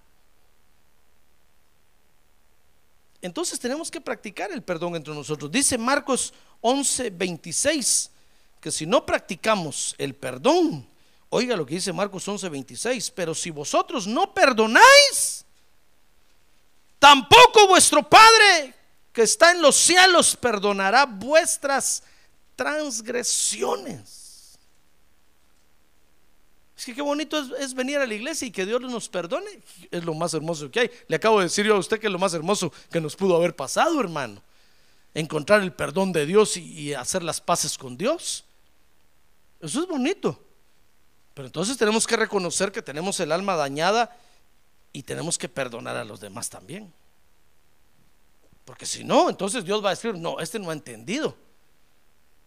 [3.23, 5.51] Entonces tenemos que practicar el perdón entre nosotros.
[5.51, 8.11] Dice Marcos 11, 26,
[8.61, 10.87] que si no practicamos el perdón,
[11.31, 15.45] oiga lo que dice Marcos 11, 26, pero si vosotros no perdonáis,
[16.99, 18.75] tampoco vuestro Padre
[19.17, 22.03] que está en los cielos perdonará vuestras
[22.55, 24.59] transgresiones.
[26.77, 29.63] Es que qué bonito es, venir a la iglesia y que Dios nos perdone.
[29.91, 30.91] Es lo más hermoso que hay.
[31.09, 33.37] Le acabo de decir yo a usted que es lo más hermoso que nos pudo
[33.37, 34.43] haber pasado, hermano.
[35.15, 38.45] Encontrar el perdón de Dios y hacer las paces con Dios.
[39.63, 40.39] Eso es bonito.
[41.33, 44.15] Pero entonces tenemos que reconocer que tenemos el alma dañada
[44.93, 46.93] y tenemos que perdonar a los demás también.
[48.67, 51.37] Porque si no, entonces Dios va a decir, no, este no ha entendido.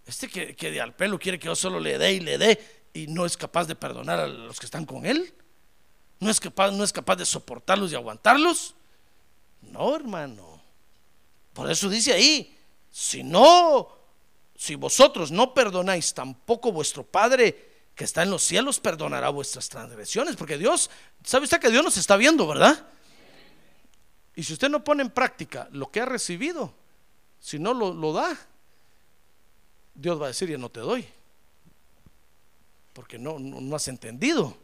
[0.06, 3.08] Este que, de al pelo quiere que yo solo le dé y le dé y
[3.08, 5.34] no es capaz de perdonar a los que están con él.
[6.20, 8.76] No es capaz, no es capaz de soportarlos y aguantarlos.
[9.62, 10.62] No, hermano.
[11.54, 12.54] Por eso dice ahí,
[12.92, 13.88] si no,
[14.58, 20.36] si vosotros no perdonáis, tampoco vuestro Padre que está en los cielos perdonará vuestras transgresiones.
[20.36, 20.90] Porque Dios,
[21.24, 22.90] ¿sabe usted que Dios nos está viendo, verdad?
[24.40, 26.74] Y si usted no pone en práctica lo que ha recibido,
[27.42, 28.40] si no lo, da,
[29.94, 31.06] Dios va a decir, ya no te doy.
[32.94, 34.56] Porque no, no, no has entendido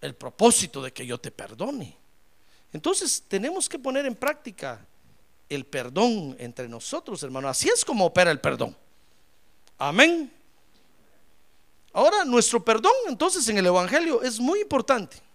[0.00, 1.94] el propósito de que yo te perdone.
[2.72, 4.86] Entonces tenemos que poner en práctica
[5.50, 7.46] el perdón entre nosotros, hermano.
[7.46, 8.74] Así es como opera el perdón.
[9.76, 10.32] Amén.
[11.92, 15.28] Ahora, nuestro perdón entonces en el Evangelio es muy importante.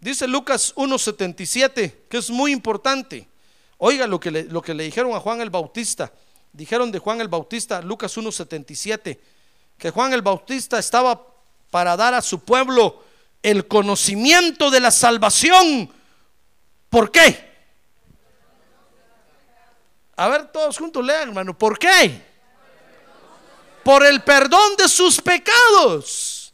[0.00, 3.28] Dice Lucas 1.77, que es muy importante.
[3.76, 6.10] Oiga lo que, le, dijeron a Juan el Bautista.
[6.52, 9.18] Dijeron de Juan el Bautista, Lucas 1.77,
[9.76, 11.22] que Juan el Bautista estaba
[11.70, 13.04] para dar a su pueblo
[13.42, 15.92] el conocimiento de la salvación.
[16.88, 17.50] ¿Por qué?
[20.16, 21.56] A ver, todos juntos lean, hermano.
[21.56, 22.22] ¿Por qué?
[23.84, 26.52] Por el perdón de sus pecados.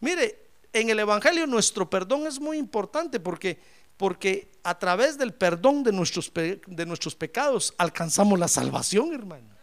[0.00, 0.43] Mire,
[0.74, 3.58] en el Evangelio nuestro perdón es muy importante porque,
[3.96, 9.54] porque a través del perdón de nuestros, de nuestros pecados alcanzamos la salvación, hermano.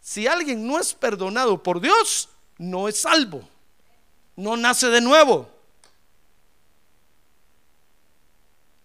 [0.00, 3.48] Si alguien no es perdonado por Dios, no es salvo.
[4.34, 5.48] No nace de nuevo.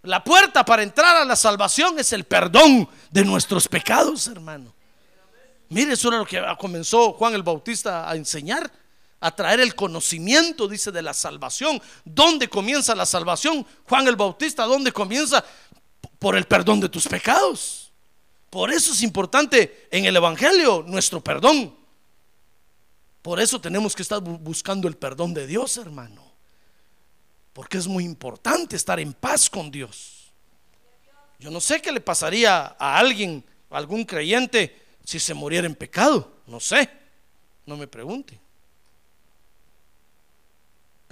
[0.04, 4.74] La puerta para entrar a la salvación es el perdón de nuestros pecados, hermano.
[5.70, 8.70] Mire, eso era lo que comenzó Juan el Bautista a enseñar,
[9.24, 11.82] a traer el conocimiento, dice, de la salvación.
[12.04, 13.66] ¿Dónde comienza la salvación?
[13.88, 15.44] Juan el Bautista, ¿dónde comienza?
[16.20, 17.90] Por el perdón de tus pecados.
[18.50, 21.74] Por eso es importante en el Evangelio nuestro perdón.
[23.22, 26.22] Por eso tenemos que estar buscando el perdón de Dios, hermano.
[27.54, 30.34] Porque es muy importante estar en paz con Dios.
[31.40, 35.76] Yo no sé qué le pasaría a alguien, a algún creyente, si se muriera en
[35.76, 36.42] pecado.
[36.46, 36.90] No sé.
[37.66, 38.43] No me pregunte.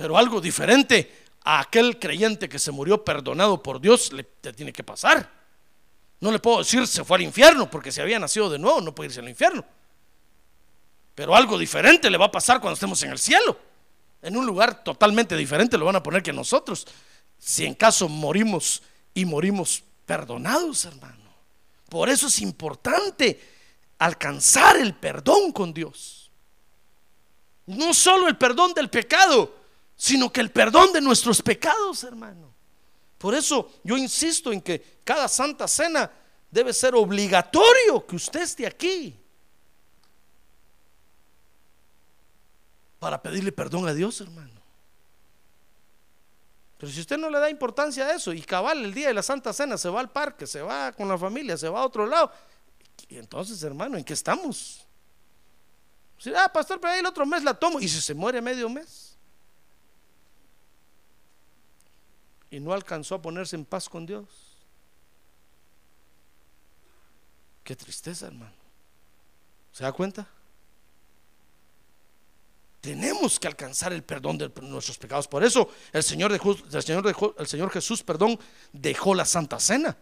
[0.01, 4.83] Pero algo diferente a aquel creyente que se murió perdonado por Dios le tiene que
[4.83, 5.29] pasar.
[6.19, 8.95] No le puedo decir se fue al infierno, porque si había nacido de nuevo no
[8.95, 9.63] puede irse al infierno.
[11.13, 13.59] Pero algo diferente le va a pasar cuando estemos en el cielo.
[14.23, 16.87] En un lugar totalmente diferente lo van a poner que nosotros.
[17.37, 18.81] Si en caso morimos
[19.13, 21.29] y morimos perdonados, hermano.
[21.89, 23.39] Por eso es importante
[23.99, 26.31] alcanzar el perdón con Dios.
[27.67, 29.60] No solo el perdón del pecado,
[30.01, 32.51] sino que el perdón de nuestros pecados, hermano.
[33.19, 36.11] Por eso yo insisto en que cada santa cena
[36.49, 39.15] debe ser obligatorio que usted esté aquí
[42.97, 44.59] para pedirle perdón a Dios, hermano.
[46.79, 49.21] Pero si usted no le da importancia a eso y cabal el día de la
[49.21, 52.07] Santa Cena se va al parque, se va con la familia, se va a otro
[52.07, 52.31] lado,
[53.07, 54.83] y entonces, hermano, ¿en qué estamos?
[56.17, 57.79] Si, ah, pastor, pero ahí el otro mes la tomo.
[57.79, 59.10] ¿Y si se muere medio mes?
[62.51, 64.27] Y no alcanzó a ponerse en paz con Dios.
[67.63, 68.51] Qué tristeza, hermano.
[69.71, 70.27] ¿Se da cuenta?
[72.81, 75.27] Tenemos que alcanzar el perdón de nuestros pecados.
[75.27, 78.37] Por eso el Señor, el, Señor el Señor Jesús, perdón,
[78.73, 79.95] dejó la Santa Cena.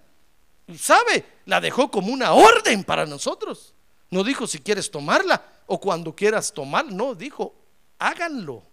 [0.78, 3.76] Sabe, la dejó como una orden para nosotros.
[4.10, 6.86] No dijo si quieres tomarla o cuando quieras tomar.
[6.86, 7.54] No, dijo,
[8.00, 8.64] háganlo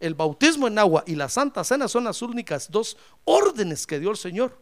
[0.00, 4.10] el bautismo en agua y la Santa Cena son las únicas dos órdenes que dio
[4.10, 4.58] el Señor.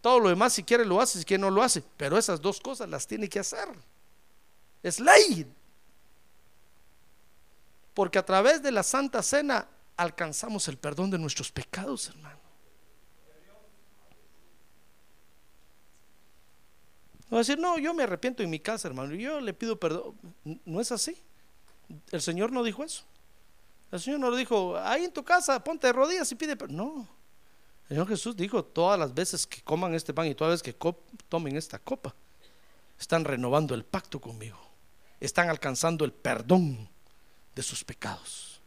[0.00, 1.82] Todo lo demás, si quiere lo hace, si quiere no lo hace.
[1.96, 3.68] Pero esas dos cosas las tiene que hacer.
[4.82, 5.46] Es ley.
[7.92, 12.40] Porque a través de la Santa Cena alcanzamos el perdón de nuestros pecados, hermano.
[17.32, 19.14] Va a decir, no, yo me arrepiento en mi casa, hermano.
[19.14, 20.16] Yo le pido perdón.
[20.64, 21.16] No es así.
[22.10, 23.04] El Señor no dijo eso.
[23.90, 26.76] El Señor no dijo, ahí en tu casa, ponte de rodillas y pide perdón.
[26.76, 27.08] No.
[27.84, 30.74] El Señor Jesús dijo, todas las veces que coman este pan y todas las veces
[30.74, 30.94] que
[31.28, 32.14] tomen esta copa,
[32.98, 34.58] están renovando el pacto conmigo.
[35.18, 36.88] Están alcanzando el perdón
[37.54, 38.60] de sus pecados.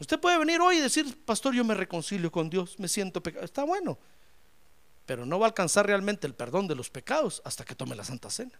[0.00, 3.44] Usted puede venir hoy y decir, pastor, yo me reconcilio con Dios, me siento pecado.
[3.44, 3.98] Está bueno,
[5.06, 8.04] pero no va a alcanzar realmente el perdón de los pecados hasta que tome la
[8.04, 8.58] Santa Cena.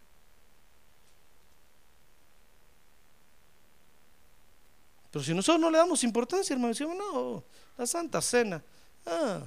[5.10, 7.44] Pero si nosotros no le damos importancia, hermano, decimos, no,
[7.76, 8.62] la Santa Cena.
[9.06, 9.42] Ah,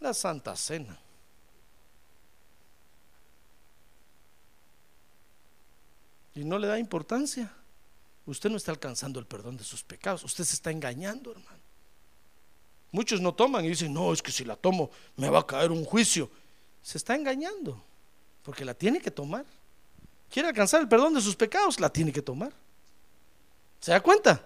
[0.00, 0.98] la Santa Cena.
[6.34, 7.52] Y no le da importancia.
[8.24, 10.24] Usted no está alcanzando el perdón de sus pecados.
[10.24, 11.58] Usted se está engañando, hermano.
[12.92, 15.70] Muchos no toman y dicen, no, es que si la tomo me va a caer
[15.70, 16.30] un juicio.
[16.82, 17.82] Se está engañando,
[18.42, 19.44] porque la tiene que tomar.
[20.30, 22.52] Quiere alcanzar el perdón de sus pecados, la tiene que tomar.
[23.80, 24.44] ¿Se da cuenta?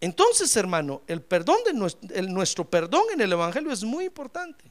[0.00, 4.64] Entonces, hermano, el perdón de nuestro, perdón en el Evangelio es muy importante.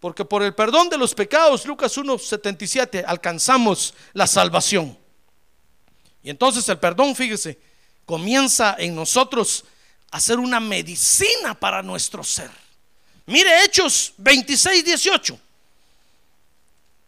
[0.00, 4.96] Porque por el perdón de los pecados, Lucas 1.77, alcanzamos la salvación.
[6.22, 7.58] Y entonces el perdón, fíjese,
[8.06, 9.64] comienza en nosotros
[10.10, 12.50] a ser una medicina para nuestro ser.
[13.26, 15.38] Mire Hechos 26, 18.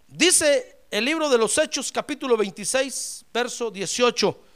[0.08, 4.49] Dice el libro de los Hechos, capítulo 26, verso 18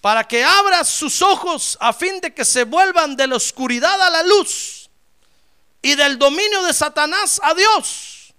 [0.00, 4.10] para que abra sus ojos a fin de que se vuelvan de la oscuridad a
[4.10, 4.88] la luz
[5.82, 8.34] y del dominio de Satanás a Dios,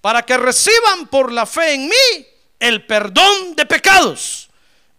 [0.00, 2.26] para que reciban por la fe en mí
[2.58, 4.48] el perdón de pecados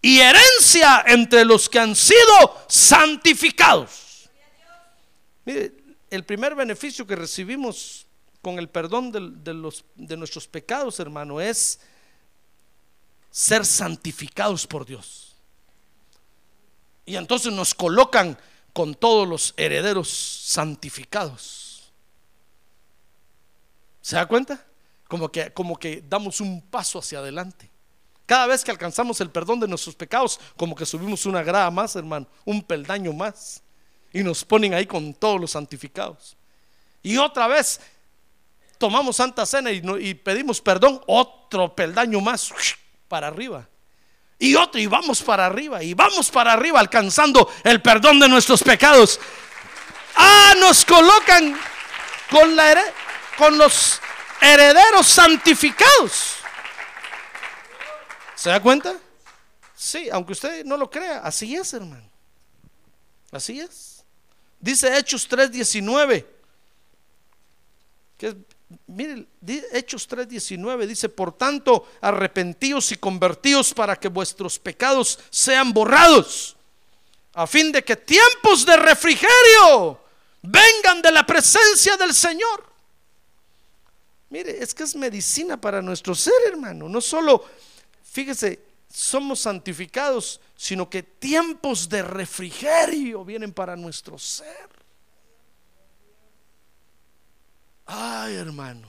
[0.02, 4.30] y herencia entre los que han sido santificados.
[5.46, 5.74] Mire,
[6.10, 8.06] el primer beneficio que recibimos
[8.42, 11.80] con el perdón de, nuestros pecados, hermano, es
[13.30, 15.21] ser santificados por Dios.
[17.06, 18.38] Y entonces nos colocan
[18.74, 21.92] con todos los herederos santificados.
[24.02, 24.66] ¿Se da cuenta?
[25.08, 27.70] Como que, como que damos un paso hacia adelante.
[28.26, 31.96] Cada vez que alcanzamos el perdón de nuestros pecados, como que subimos una grada más,
[31.96, 33.62] hermano, un peldaño más.
[34.14, 36.38] Y nos ponen ahí con todos los santificados.
[37.04, 37.82] Y otra vez
[38.78, 42.54] tomamos Santa Cena y, y pedimos perdón, otro peldaño más
[43.08, 43.68] para arriba.
[44.42, 48.64] Y otro, y vamos para arriba, y vamos para arriba, alcanzando el perdón de nuestros
[48.64, 49.20] pecados.
[50.16, 51.56] Ah, nos colocan
[53.38, 54.02] con, los
[54.42, 56.38] herederos santificados.
[58.34, 58.96] ¿Se da cuenta?
[59.76, 62.10] Sí, aunque usted no lo crea, así es, hermano.
[63.32, 64.04] Así es.
[64.60, 66.26] Dice Hechos 3:19.
[68.18, 68.36] Que
[68.72, 75.20] es- mire, di- Hechos 3:19 dice, por tanto, arrepentíos y convertíos para que vuestros pecados
[75.30, 76.56] sean borrados,
[77.34, 80.00] a fin de que tiempos de refrigerio
[80.42, 82.66] vengan de la presencia del Señor.
[84.30, 86.88] Mire, es que es medicina para nuestro ser, hermano.
[86.88, 87.44] No solo,
[88.04, 88.60] fíjese,
[88.90, 94.70] somos santificados, sino que tiempos de refrigerio vienen para nuestro ser.
[97.94, 98.88] Ay, hermano.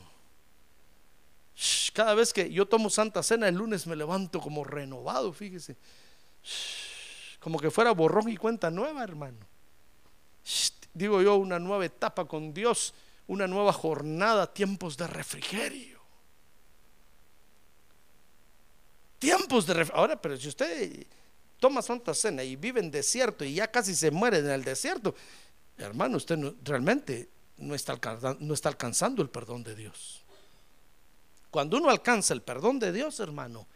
[1.92, 5.76] Cada vez que yo tomo Santa Cena el lunes me levanto como renovado, fíjese.
[7.40, 9.44] Como que fuera borrón y cuenta nueva, hermano.
[10.94, 12.94] Digo yo, una nueva etapa con Dios,
[13.26, 16.00] una nueva jornada, tiempos de refrigerio.
[19.18, 20.00] Tiempos de refrigerio.
[20.00, 21.06] Ahora, pero si usted
[21.58, 25.14] toma Santa Cena y vive en desierto y ya casi se muere en el desierto,
[25.76, 27.28] hermano, usted no- realmente
[27.58, 30.22] no está, alcanzando, el perdón de Dios.
[31.50, 33.66] Cuando uno alcanza el perdón de Dios, hermano,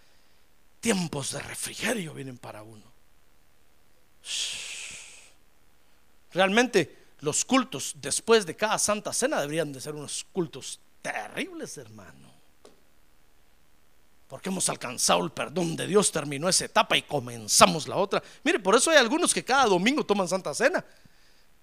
[0.81, 2.85] tiempos de refrigerio vienen para uno.
[6.33, 12.27] Realmente los cultos después de cada Santa Cena deberían de ser unos cultos terribles, hermano.
[14.29, 18.23] Porque hemos alcanzado el perdón de Dios, terminó esa etapa y comenzamos la otra.
[18.43, 20.85] Mire, por eso hay algunos que cada domingo toman Santa Cena.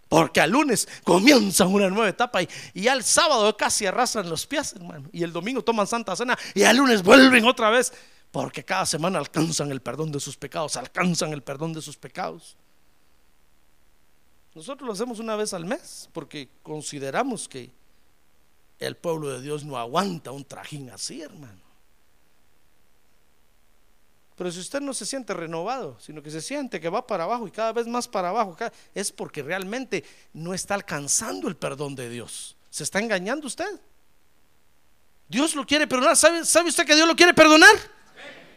[0.07, 4.45] Porque al lunes comienzan una nueva etapa y, y ya el sábado casi arrastran los
[4.45, 5.09] pies, hermano.
[5.11, 7.91] Y el domingo toman Santa Cena y al lunes vuelven otra vez.
[8.31, 12.57] Porque cada semana alcanzan el perdón de sus pecados, alcanzan el perdón de sus pecados.
[14.55, 17.71] Nosotros lo hacemos una vez al mes porque consideramos que
[18.79, 21.62] el pueblo de Dios no aguanta un trajín así, hermano.
[24.35, 27.47] Pero si usted no se siente renovado, sino que se siente que va para abajo
[27.47, 28.57] y cada vez más para abajo,
[28.93, 30.03] es porque realmente
[30.33, 32.55] no está alcanzando el perdón de Dios.
[32.69, 33.79] Se está engañando usted.
[35.27, 36.17] Dios lo quiere perdonar.
[36.17, 37.75] ¿Sabe, sabe usted que Dios lo quiere perdonar?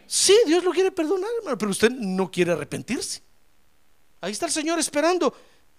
[0.07, 3.21] Sí, Dios lo quiere perdonar, hermano, pero usted no quiere arrepentirse.
[4.21, 5.33] Ahí está el Señor esperando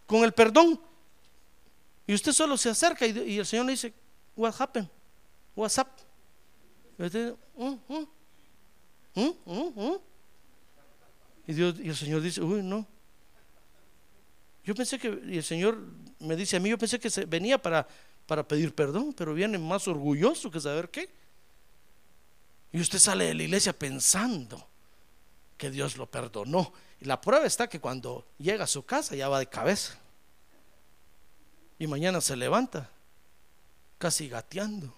[0.06, 0.80] con el perdón.
[2.06, 3.92] Y usted solo se acerca y, el Señor le dice,
[4.36, 4.88] What happened?
[5.56, 5.88] What's up?
[6.98, 7.02] Y
[7.56, 8.08] "Mm, mm,
[9.20, 9.98] mm, mm, mm".
[11.46, 12.86] Y, Dios, y el Señor dice, uy, no.
[14.64, 15.78] Yo pensé que, y el Señor
[16.18, 17.88] me dice a mí, yo pensé que venía para,
[18.26, 21.08] para pedir perdón, pero viene más orgulloso que saber qué.
[22.70, 24.68] Y usted sale de la iglesia pensando
[25.56, 26.72] que Dios lo perdonó.
[27.00, 29.98] Y la prueba está que cuando llega a su casa ya va de cabeza.
[31.78, 32.90] Y mañana se levanta
[33.96, 34.92] casi gateando.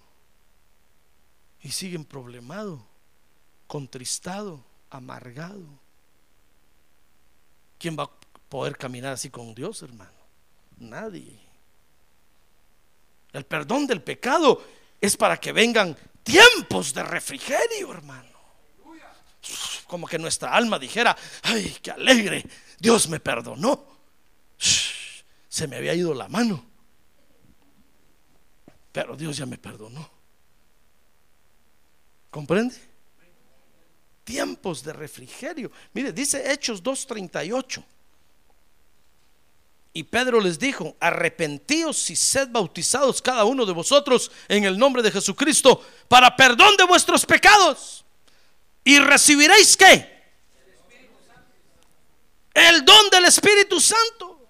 [1.61, 2.85] Y siguen problemado,
[3.71, 5.63] contristado, amargado.
[7.79, 8.11] ¿Quién va a
[8.49, 10.11] poder caminar así con Dios, hermano?
[10.77, 11.39] Nadie.
[13.31, 14.61] El perdón del pecado
[14.99, 18.37] es para que vengan tiempos de refrigerio, hermano.
[19.87, 22.43] Como que nuestra alma dijera, ay, qué alegre,
[22.77, 23.85] Dios me perdonó.
[25.47, 26.65] Se me había ido la mano.
[28.91, 30.09] Pero Dios ya me perdonó.
[32.29, 32.90] ¿Comprende?
[34.31, 35.69] Tiempos de refrigerio.
[35.93, 37.83] Mire, dice Hechos 2.38.
[39.93, 45.01] Y Pedro les dijo, arrepentíos y sed bautizados cada uno de vosotros en el nombre
[45.01, 48.05] de Jesucristo para perdón de vuestros pecados.
[48.85, 50.21] Y recibiréis qué?
[52.53, 54.47] El don del Espíritu Santo.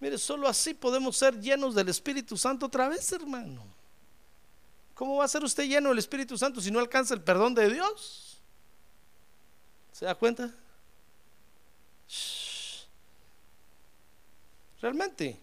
[0.00, 3.64] Mire, solo así podemos ser llenos del Espíritu Santo otra vez, hermano.
[4.94, 7.70] ¿Cómo va a ser usted lleno del Espíritu Santo si no alcanza el perdón de
[7.70, 8.38] Dios?
[9.92, 10.54] ¿Se da cuenta?
[14.80, 15.40] Realmente,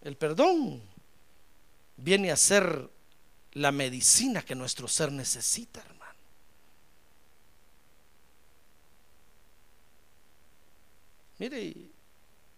[0.00, 0.82] el perdón
[1.96, 2.88] viene a ser
[3.52, 6.00] la medicina que nuestro ser necesita, hermano.
[11.38, 11.90] Mire,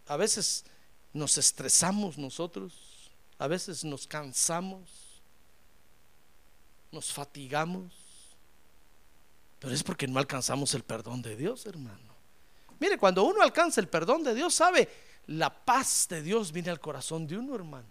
[0.06, 0.64] a veces
[1.12, 2.72] nos estresamos nosotros,
[3.38, 5.01] a veces nos cansamos,
[6.92, 7.92] nos fatigamos,
[9.58, 12.12] pero es porque no alcanzamos el perdón de Dios, hermano.
[12.78, 14.88] Mire, cuando uno alcanza el perdón de Dios, sabe,
[15.26, 17.86] la paz de Dios viene al corazón de uno, hermano.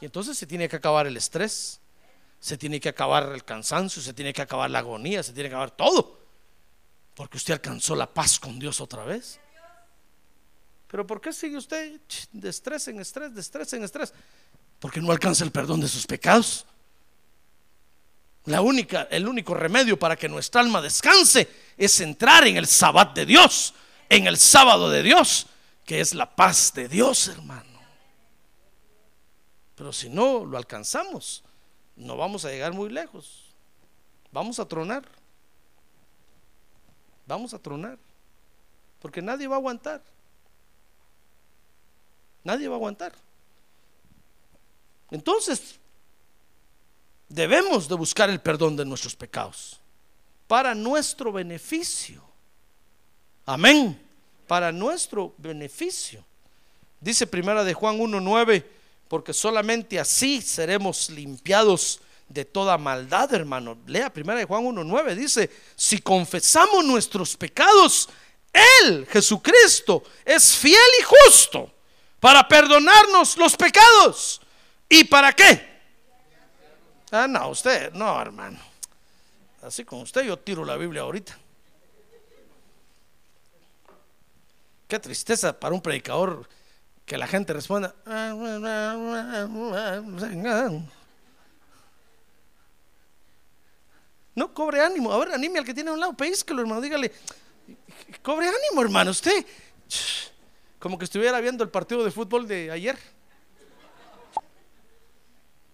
[0.00, 1.80] Y entonces se tiene que acabar el estrés,
[2.40, 5.54] se tiene que acabar el cansancio, se tiene que acabar la agonía, se tiene que
[5.54, 6.18] acabar todo.
[7.14, 9.40] Porque usted alcanzó la paz con Dios otra vez.
[10.86, 12.00] Pero ¿por qué sigue usted
[12.32, 14.14] de estrés en estrés, de estrés en estrés?
[14.78, 16.64] Porque no alcanza el perdón de sus pecados.
[18.48, 23.14] La única, el único remedio para que nuestra alma descanse es entrar en el sabbat
[23.14, 23.74] de Dios,
[24.08, 25.46] en el sábado de Dios,
[25.84, 27.78] que es la paz de Dios, hermano.
[29.74, 31.44] Pero si no lo alcanzamos,
[31.94, 33.54] no vamos a llegar muy lejos.
[34.32, 35.06] Vamos a tronar.
[37.26, 37.98] Vamos a tronar.
[38.98, 40.02] Porque nadie va a aguantar.
[42.44, 43.12] Nadie va a aguantar.
[45.10, 45.78] Entonces,
[47.28, 49.80] debemos de buscar el perdón de nuestros pecados
[50.46, 52.24] para nuestro beneficio.
[53.46, 54.00] Amén.
[54.46, 56.24] Para nuestro beneficio.
[57.00, 58.64] Dice primera de Juan 1:9,
[59.08, 63.78] porque solamente así seremos limpiados de toda maldad, hermano.
[63.86, 68.08] Lea primera de Juan 1:9 dice, si confesamos nuestros pecados,
[68.82, 71.72] él, Jesucristo, es fiel y justo
[72.20, 74.40] para perdonarnos los pecados.
[74.88, 75.67] ¿Y para qué?
[77.10, 78.58] Ah, no, usted, no, hermano.
[79.62, 81.36] Así como usted, yo tiro la Biblia ahorita.
[84.86, 86.48] Qué tristeza para un predicador
[87.04, 87.94] que la gente responda.
[94.34, 95.12] No cobre ánimo.
[95.12, 96.80] A ver, anime al que tiene a un lado, lo hermano.
[96.80, 97.12] Dígale,
[98.22, 99.10] cobre ánimo, hermano.
[99.10, 99.44] Usted,
[100.78, 102.98] como que estuviera viendo el partido de fútbol de ayer.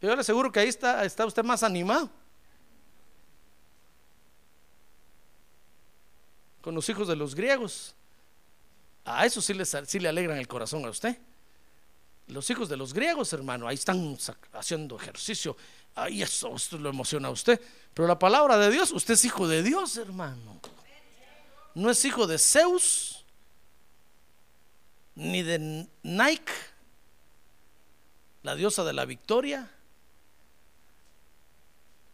[0.05, 2.11] Yo le aseguro que ahí está, está usted más animado.
[6.61, 7.94] Con los hijos de los griegos.
[9.05, 11.18] A eso sí le, sí le alegran el corazón a usted.
[12.26, 14.16] Los hijos de los griegos, hermano, ahí están
[14.52, 15.57] haciendo ejercicio.
[15.94, 17.61] Ahí eso, lo emociona a usted.
[17.94, 20.61] Pero la palabra de Dios, usted es hijo de Dios, hermano.
[21.74, 23.24] No es hijo de Zeus,
[25.14, 26.52] ni de Nike,
[28.42, 29.70] la diosa de la victoria.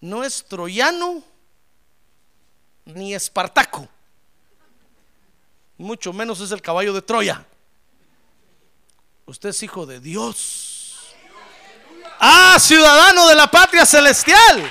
[0.00, 1.22] No es troyano,
[2.86, 3.88] ni espartaco.
[5.76, 7.44] Mucho menos es el caballo de Troya.
[9.26, 11.14] Usted es hijo de Dios.
[12.18, 14.70] Ah, ciudadano de la patria celestial.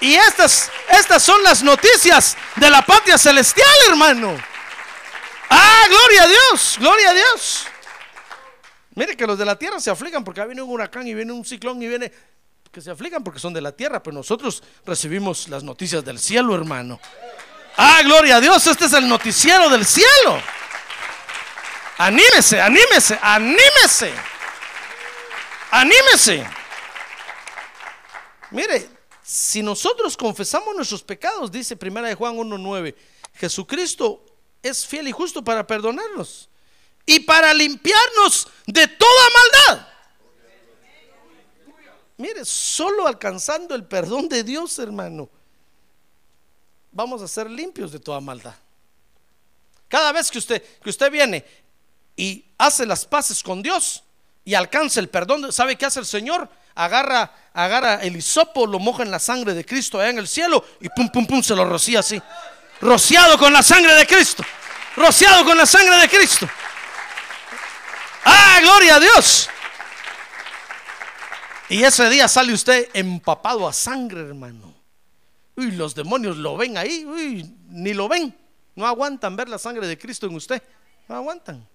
[0.00, 4.36] Y estas, estas son las noticias de la patria celestial, hermano.
[5.50, 7.66] Ah, gloria a Dios, gloria a Dios.
[8.94, 11.44] Mire que los de la tierra se afligan porque viene un huracán y viene un
[11.44, 12.12] ciclón y viene
[12.74, 16.54] que se afligan porque son de la tierra, pero nosotros recibimos las noticias del cielo,
[16.54, 17.00] hermano.
[17.76, 20.42] Ah, gloria a Dios, este es el noticiero del cielo.
[21.98, 24.12] Anímese, anímese, anímese.
[25.70, 26.46] Anímese.
[28.50, 28.90] Mire,
[29.22, 32.94] si nosotros confesamos nuestros pecados, dice primera de Juan 1:9,
[33.34, 34.24] Jesucristo
[34.62, 36.48] es fiel y justo para perdonarnos
[37.06, 39.28] y para limpiarnos de toda
[39.68, 39.93] maldad.
[42.16, 45.28] Mire, solo alcanzando el perdón de Dios, hermano,
[46.92, 48.54] vamos a ser limpios de toda maldad.
[49.88, 51.44] Cada vez que usted, que usted viene
[52.16, 54.04] y hace las paces con Dios
[54.44, 56.48] y alcanza el perdón, ¿sabe qué hace el Señor?
[56.76, 60.64] Agarra, agarra el hisopo, lo moja en la sangre de Cristo allá en el cielo
[60.80, 62.20] y pum, pum, pum, se lo rocía así.
[62.80, 64.44] Rociado con la sangre de Cristo.
[64.96, 66.48] Rociado con la sangre de Cristo.
[68.24, 69.48] Ah, gloria a Dios.
[71.68, 74.74] Y ese día sale usted empapado a sangre, hermano.
[75.56, 78.36] Uy, los demonios lo ven ahí, uy, ni lo ven.
[78.74, 80.62] No aguantan ver la sangre de Cristo en usted.
[81.08, 81.66] No aguantan.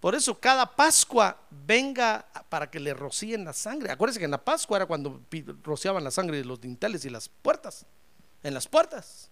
[0.00, 3.90] Por eso cada Pascua venga para que le rocíen la sangre.
[3.90, 5.22] Acuérdense que en la Pascua era cuando
[5.64, 7.84] rociaban la sangre de los dinteles y las puertas.
[8.42, 9.30] En las puertas.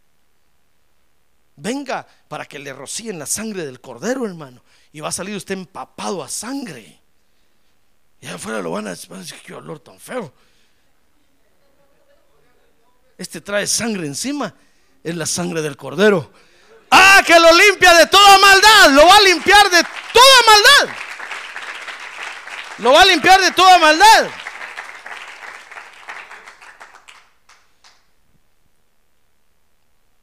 [1.54, 4.62] Venga para que le rocíen la sangre del cordero, hermano.
[4.92, 7.00] Y va a salir usted empapado a sangre.
[8.20, 10.32] Y afuera lo van a decir, qué olor tan feo.
[13.18, 14.54] este trae sangre encima,
[15.02, 16.30] es la sangre del cordero.
[16.90, 20.96] Ah, que lo limpia de toda maldad, lo va a limpiar de toda maldad.
[22.78, 24.30] Lo va a limpiar de toda maldad.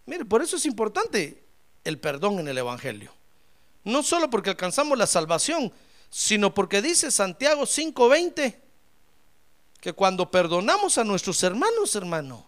[0.05, 1.43] Mire, por eso es importante
[1.83, 3.13] el perdón en el Evangelio.
[3.83, 5.73] No solo porque alcanzamos la salvación,
[6.15, 8.61] sino porque dice Santiago 5:20
[9.81, 12.47] que cuando perdonamos a nuestros hermanos, hermano,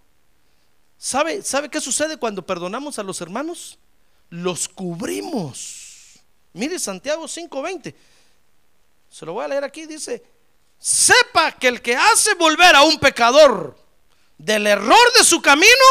[0.99, 3.79] ¿sabe, ¿sabe qué sucede cuando perdonamos a los hermanos?
[4.29, 6.19] Los cubrimos.
[6.53, 7.95] Mire Santiago 5:20.
[9.09, 10.23] Se lo voy a leer aquí, dice,
[10.77, 13.75] sepa que el que hace volver a un pecador
[14.37, 15.85] del error de su camino,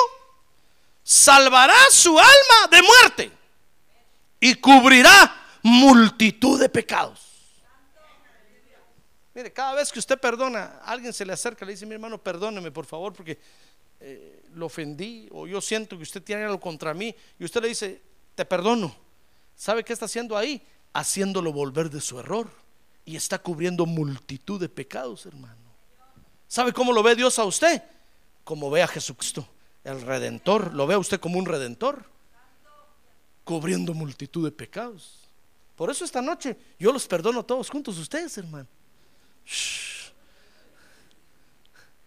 [1.02, 3.32] salvará su alma de muerte
[4.38, 7.23] y cubrirá multitud de pecados.
[9.34, 12.70] Mire, cada vez que usted perdona, alguien se le acerca, le dice, mi hermano, perdóneme
[12.70, 13.38] por favor, porque
[14.00, 17.68] eh, lo ofendí o yo siento que usted tiene algo contra mí, y usted le
[17.68, 18.00] dice,
[18.34, 18.94] te perdono.
[19.56, 20.62] ¿Sabe qué está haciendo ahí?
[20.92, 22.48] Haciéndolo volver de su error
[23.04, 25.56] y está cubriendo multitud de pecados, hermano.
[26.46, 27.82] ¿Sabe cómo lo ve Dios a usted?
[28.44, 29.48] Como ve a Jesucristo
[29.84, 32.04] el redentor, lo ve usted como un redentor,
[33.44, 35.20] cubriendo multitud de pecados.
[35.76, 38.66] Por eso esta noche yo los perdono todos juntos ustedes, hermano.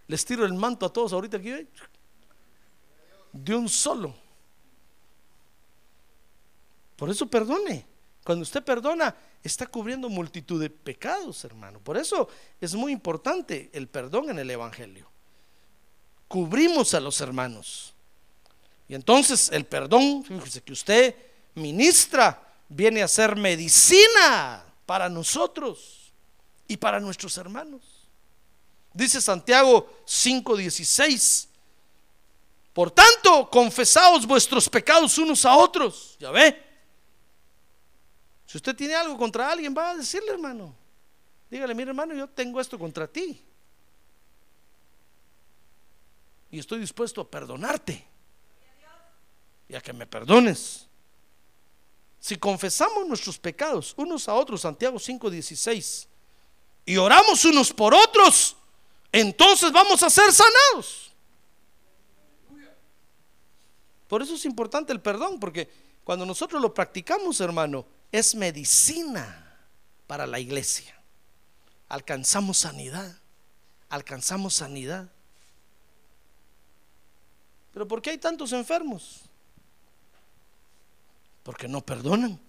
[0.08, 1.52] Les tiro el manto a todos ahorita aquí,
[3.34, 4.16] de un solo.
[6.96, 7.86] Por eso perdone.
[8.24, 11.80] Cuando usted perdona, está cubriendo multitud de pecados, hermano.
[11.80, 12.28] Por eso
[12.60, 15.10] es muy importante el perdón en el Evangelio
[16.28, 17.94] cubrimos a los hermanos.
[18.88, 21.16] Y entonces el perdón, fíjese que usted
[21.56, 25.97] ministra, viene a ser medicina para nosotros
[26.68, 28.08] y para nuestros hermanos.
[28.94, 31.48] Dice Santiago 5:16.
[32.74, 36.16] Por tanto, confesaos vuestros pecados unos a otros.
[36.20, 36.64] Ya ve.
[38.46, 40.76] Si usted tiene algo contra alguien, va a decirle, hermano.
[41.50, 43.44] Dígale, mire, hermano, yo tengo esto contra ti
[46.50, 48.06] y estoy dispuesto a perdonarte
[49.70, 50.88] y a que me perdones.
[52.20, 56.08] Si confesamos nuestros pecados unos a otros, Santiago 5:16,
[56.88, 58.56] y oramos unos por otros,
[59.12, 61.12] entonces vamos a ser sanados.
[64.08, 65.70] Por eso es importante el perdón, porque
[66.06, 69.60] cuando nosotros lo practicamos, hermano, es medicina
[70.08, 70.98] para la iglesia.
[71.90, 73.20] Alcanzamos sanidad,
[73.90, 75.12] alcanzamos sanidad.
[77.74, 79.24] Pero ¿por qué hay tantos enfermos?
[81.44, 82.40] Porque no perdonan.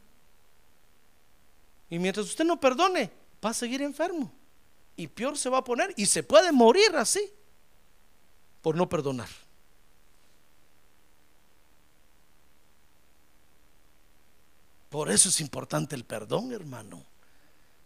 [1.91, 3.11] Y mientras usted no perdone,
[3.45, 4.33] va a seguir enfermo.
[4.97, 7.33] Y peor se va a poner y se puede morir así
[8.63, 9.29] por no perdonar.
[14.89, 17.05] Por eso es importante el perdón, hermano.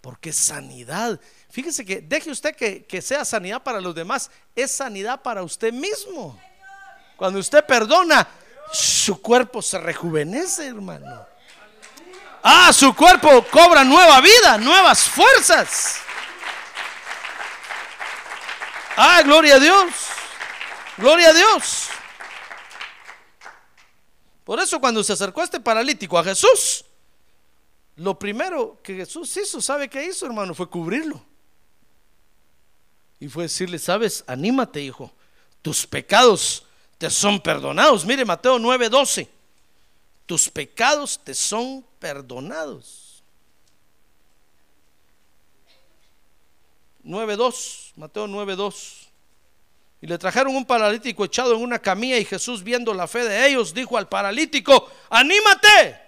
[0.00, 1.20] Porque sanidad.
[1.50, 5.72] Fíjese que deje usted que, que sea sanidad para los demás, es sanidad para usted
[5.72, 6.40] mismo.
[7.16, 8.26] Cuando usted perdona,
[8.72, 11.31] su cuerpo se rejuvenece, hermano.
[12.42, 16.00] Ah, su cuerpo cobra nueva vida, nuevas fuerzas.
[18.96, 19.92] Ah, gloria a Dios.
[20.96, 21.88] Gloria a Dios.
[24.44, 26.84] Por eso cuando se acercó este paralítico a Jesús,
[27.96, 30.54] lo primero que Jesús hizo, ¿sabe qué hizo, hermano?
[30.54, 31.24] Fue cubrirlo.
[33.20, 35.12] Y fue decirle, sabes, anímate, hijo.
[35.62, 36.66] Tus pecados
[36.98, 38.04] te son perdonados.
[38.04, 39.28] Mire Mateo 9:12.
[40.26, 43.22] Tus pecados te son perdonados.
[47.04, 49.06] 9:2, Mateo 9:2.
[50.00, 53.46] Y le trajeron un paralítico echado en una camilla y Jesús viendo la fe de
[53.46, 56.00] ellos dijo al paralítico, anímate,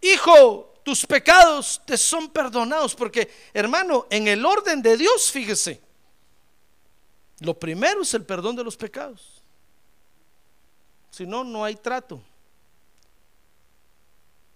[0.00, 2.94] hijo, tus pecados te son perdonados.
[2.94, 5.78] Porque hermano, en el orden de Dios, fíjese,
[7.40, 9.42] lo primero es el perdón de los pecados.
[11.10, 12.22] Si no, no hay trato.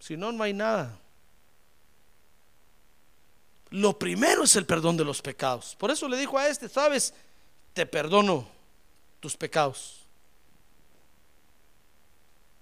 [0.01, 0.99] Si no, no hay nada.
[3.71, 5.77] Lo primero es el perdón de los pecados.
[5.79, 7.15] Por eso le dijo a este, sabes,
[7.73, 8.49] te perdono
[9.21, 10.01] tus pecados.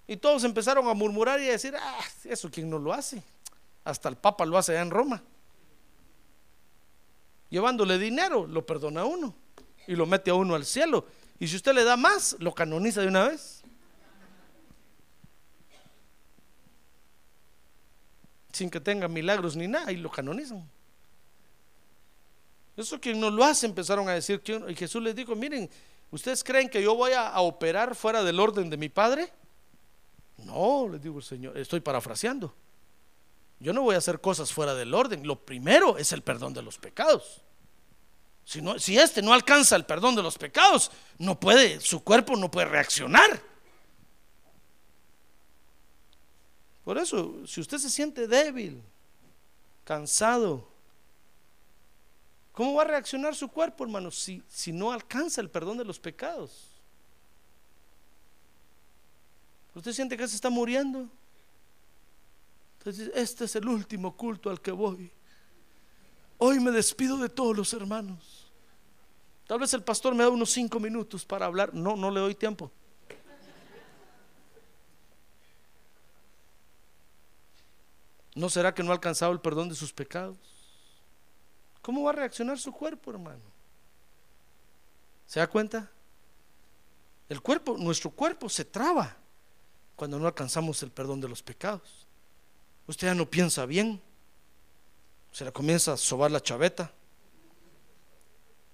[0.06, 3.22] Y todos empezaron a murmurar y a decir, ah, eso quién no lo hace.
[3.84, 5.22] Hasta el Papa lo hace allá en Roma.
[7.50, 9.34] Llevándole dinero, lo perdona a uno
[9.86, 11.06] y lo mete a uno al cielo.
[11.38, 13.57] Y si usted le da más, lo canoniza de una vez.
[18.58, 20.68] Sin que tenga milagros ni nada y lo canonizan.
[22.76, 25.68] Eso quien no lo hace empezaron a decir y Jesús les dijo, miren,
[26.10, 29.30] ¿Ustedes creen que yo voy a, a operar fuera del orden de mi padre?
[30.38, 32.54] No, les digo el Señor, estoy parafraseando.
[33.60, 35.26] Yo no voy a hacer cosas fuera del orden.
[35.26, 37.42] Lo primero es el perdón de los pecados.
[38.44, 42.36] Si, no, si este no alcanza el perdón de los pecados, no puede, su cuerpo
[42.36, 43.42] no puede reaccionar.
[46.88, 48.82] Por eso, si usted se siente débil,
[49.84, 50.66] cansado,
[52.50, 56.00] ¿cómo va a reaccionar su cuerpo, hermano, si, si no alcanza el perdón de los
[56.00, 56.70] pecados?
[59.74, 61.10] ¿Usted siente que se está muriendo?
[62.78, 65.12] Entonces, este es el último culto al que voy.
[66.38, 68.50] Hoy me despido de todos los hermanos.
[69.46, 71.74] Tal vez el pastor me da unos cinco minutos para hablar.
[71.74, 72.72] No, no le doy tiempo.
[78.38, 80.36] ¿No será que no ha alcanzado el perdón de sus pecados?
[81.82, 83.42] ¿Cómo va a reaccionar su cuerpo, hermano?
[85.26, 85.90] ¿Se da cuenta?
[87.28, 89.16] El cuerpo, nuestro cuerpo se traba
[89.96, 92.06] cuando no alcanzamos el perdón de los pecados.
[92.86, 94.00] Usted ya no piensa bien,
[95.32, 96.92] se le comienza a sobar la chaveta,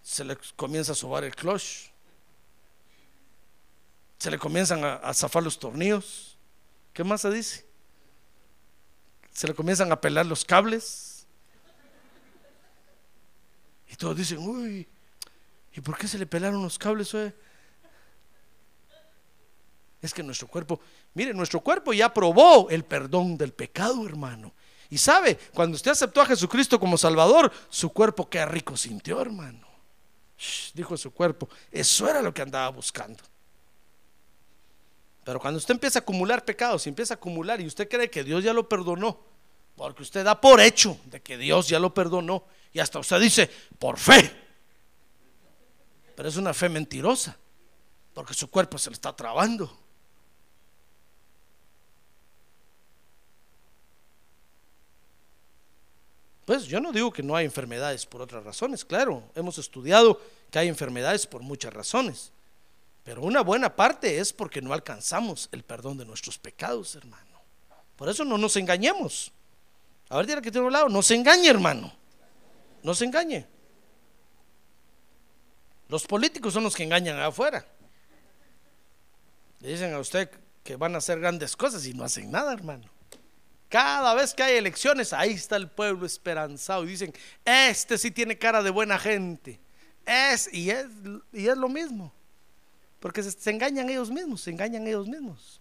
[0.02, 1.90] se le comienza a sobar el clutch,
[4.18, 6.36] se le comienzan a, a zafar los tornillos.
[6.92, 7.73] ¿Qué más se dice?
[9.34, 11.26] Se le comienzan a pelar los cables.
[13.90, 14.88] Y todos dicen, uy,
[15.72, 17.12] ¿y por qué se le pelaron los cables?
[17.14, 17.34] oye?
[20.00, 20.80] Es que nuestro cuerpo,
[21.14, 24.54] mire, nuestro cuerpo ya probó el perdón del pecado, hermano.
[24.90, 29.66] Y sabe, cuando usted aceptó a Jesucristo como Salvador, su cuerpo qué rico sintió, hermano.
[30.74, 33.22] Dijo su cuerpo, eso era lo que andaba buscando.
[35.24, 38.22] Pero cuando usted empieza a acumular pecados y empieza a acumular y usted cree que
[38.22, 39.18] Dios ya lo perdonó,
[39.74, 43.50] porque usted da por hecho de que Dios ya lo perdonó y hasta usted dice,
[43.78, 44.30] por fe.
[46.14, 47.36] Pero es una fe mentirosa,
[48.12, 49.74] porque su cuerpo se le está trabando.
[56.44, 60.20] Pues yo no digo que no hay enfermedades por otras razones, claro, hemos estudiado
[60.50, 62.32] que hay enfermedades por muchas razones,
[63.04, 67.42] pero una buena parte es porque no alcanzamos el perdón de nuestros pecados, hermano.
[67.96, 69.30] Por eso no nos engañemos.
[70.08, 71.92] A ver, tira que tiene un lado, no se engañe, hermano.
[72.82, 73.46] No se engañe.
[75.88, 77.66] Los políticos son los que engañan afuera.
[79.60, 80.30] Le dicen a usted
[80.62, 82.90] que van a hacer grandes cosas y no hacen nada, hermano.
[83.68, 87.12] Cada vez que hay elecciones, ahí está el pueblo esperanzado y dicen,
[87.44, 89.60] este sí tiene cara de buena gente.
[90.06, 90.86] Es y es,
[91.32, 92.12] y es lo mismo.
[93.04, 95.60] Porque se, engañan ellos mismos, se engañan ellos mismos.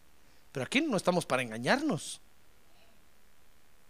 [0.53, 2.21] Pero aquí no estamos para engañarnos.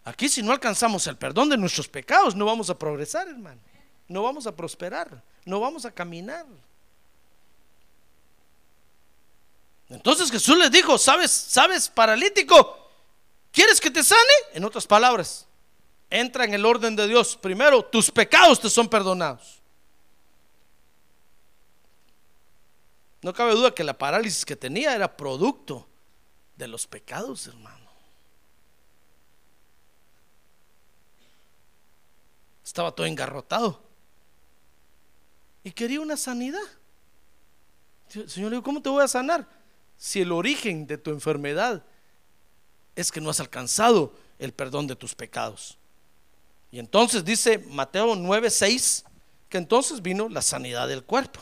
[0.03, 3.61] Aquí si no alcanzamos el perdón de nuestros pecados, no vamos a progresar, hermano.
[4.07, 6.47] No vamos a prosperar, no vamos a caminar.
[9.87, 12.89] Entonces Jesús les dijo, ¿sabes, sabes, paralítico?
[13.51, 14.33] ¿Quieres que te sane?
[14.55, 15.45] En otras palabras,
[16.09, 17.37] entra en el orden de Dios.
[17.39, 19.62] Primero, tus pecados te son perdonados.
[23.23, 25.87] No cabe duda que la parálisis que tenía era producto
[26.57, 27.89] de los pecados, hermano.
[32.65, 33.81] Estaba todo engarrotado.
[35.63, 36.59] Y quería una sanidad.
[38.27, 39.47] Señor, le ¿cómo te voy a sanar?
[39.97, 41.83] Si el origen de tu enfermedad
[42.95, 45.77] es que no has alcanzado el perdón de tus pecados.
[46.71, 49.05] Y entonces dice Mateo 9:6
[49.47, 51.39] que entonces vino la sanidad del cuerpo.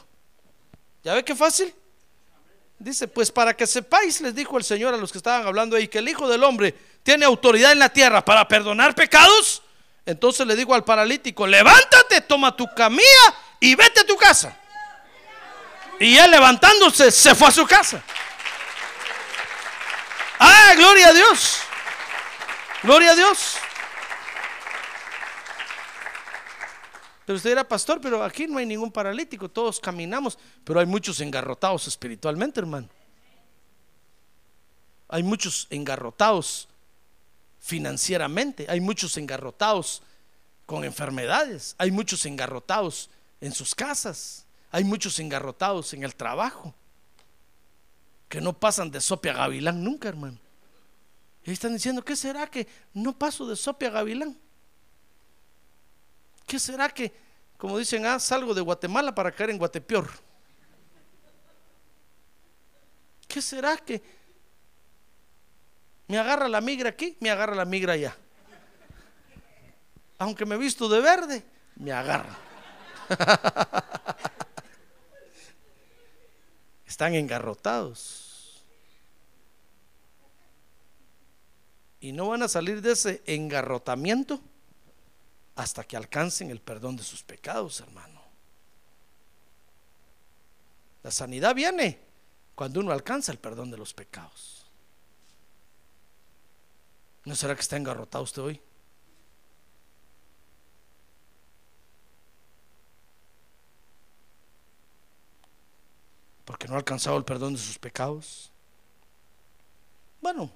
[1.03, 1.73] ¿Ya ve qué fácil?
[2.77, 5.87] Dice, pues para que sepáis, les dijo el Señor a los que estaban hablando ahí,
[5.87, 6.73] que el Hijo del Hombre
[7.03, 9.61] tiene autoridad en la tierra para perdonar pecados.
[10.05, 14.57] Entonces le digo al paralítico, levántate, toma tu camilla y vete a tu casa.
[15.99, 18.01] Y él levantándose se fue a su casa.
[20.39, 21.59] Ah, gloria a Dios.
[22.81, 23.57] Gloria a Dios.
[27.33, 31.87] Usted era pastor, pero aquí no hay ningún paralítico, todos caminamos, pero hay muchos engarrotados
[31.87, 32.87] espiritualmente, hermano.
[35.07, 36.67] Hay muchos engarrotados
[37.59, 40.01] financieramente, hay muchos engarrotados
[40.65, 43.09] con enfermedades, hay muchos engarrotados
[43.41, 46.73] en sus casas, hay muchos engarrotados en el trabajo,
[48.29, 50.39] que no pasan de sope a gavilán nunca, hermano.
[51.43, 54.37] Y están diciendo, ¿qué será que no paso de sope a gavilán?
[56.45, 57.13] ¿Qué será que,
[57.57, 60.09] como dicen, ah, salgo de Guatemala para caer en Guatepeor?
[63.27, 64.01] ¿Qué será que
[66.07, 68.15] me agarra la migra aquí, me agarra la migra allá?
[70.17, 71.43] Aunque me visto de verde,
[71.75, 72.37] me agarra.
[77.01, 78.63] están engarrotados.
[81.99, 84.39] Y no van a salir de ese engarrotamiento
[85.55, 88.21] hasta que alcancen el perdón de sus pecados, hermano.
[91.03, 91.99] La sanidad viene
[92.55, 94.65] cuando uno alcanza el perdón de los pecados.
[97.25, 98.61] ¿No será que está engarrotado usted hoy?
[106.45, 108.51] Porque no ha alcanzado el perdón de sus pecados.
[110.21, 110.51] Bueno,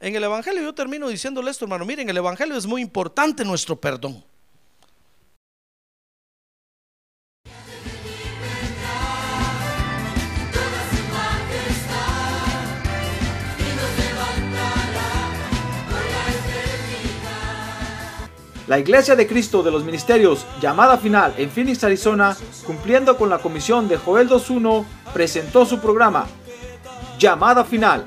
[0.00, 1.84] en el Evangelio yo termino diciéndole esto, hermano.
[1.84, 4.22] Miren, el Evangelio es muy importante nuestro perdón.
[18.68, 22.36] La Iglesia de Cristo de los Ministerios, llamada final en Phoenix, Arizona,
[22.66, 24.84] cumpliendo con la comisión de Joel 2.1,
[25.14, 26.26] presentó su programa,
[27.18, 28.06] Llamada Final.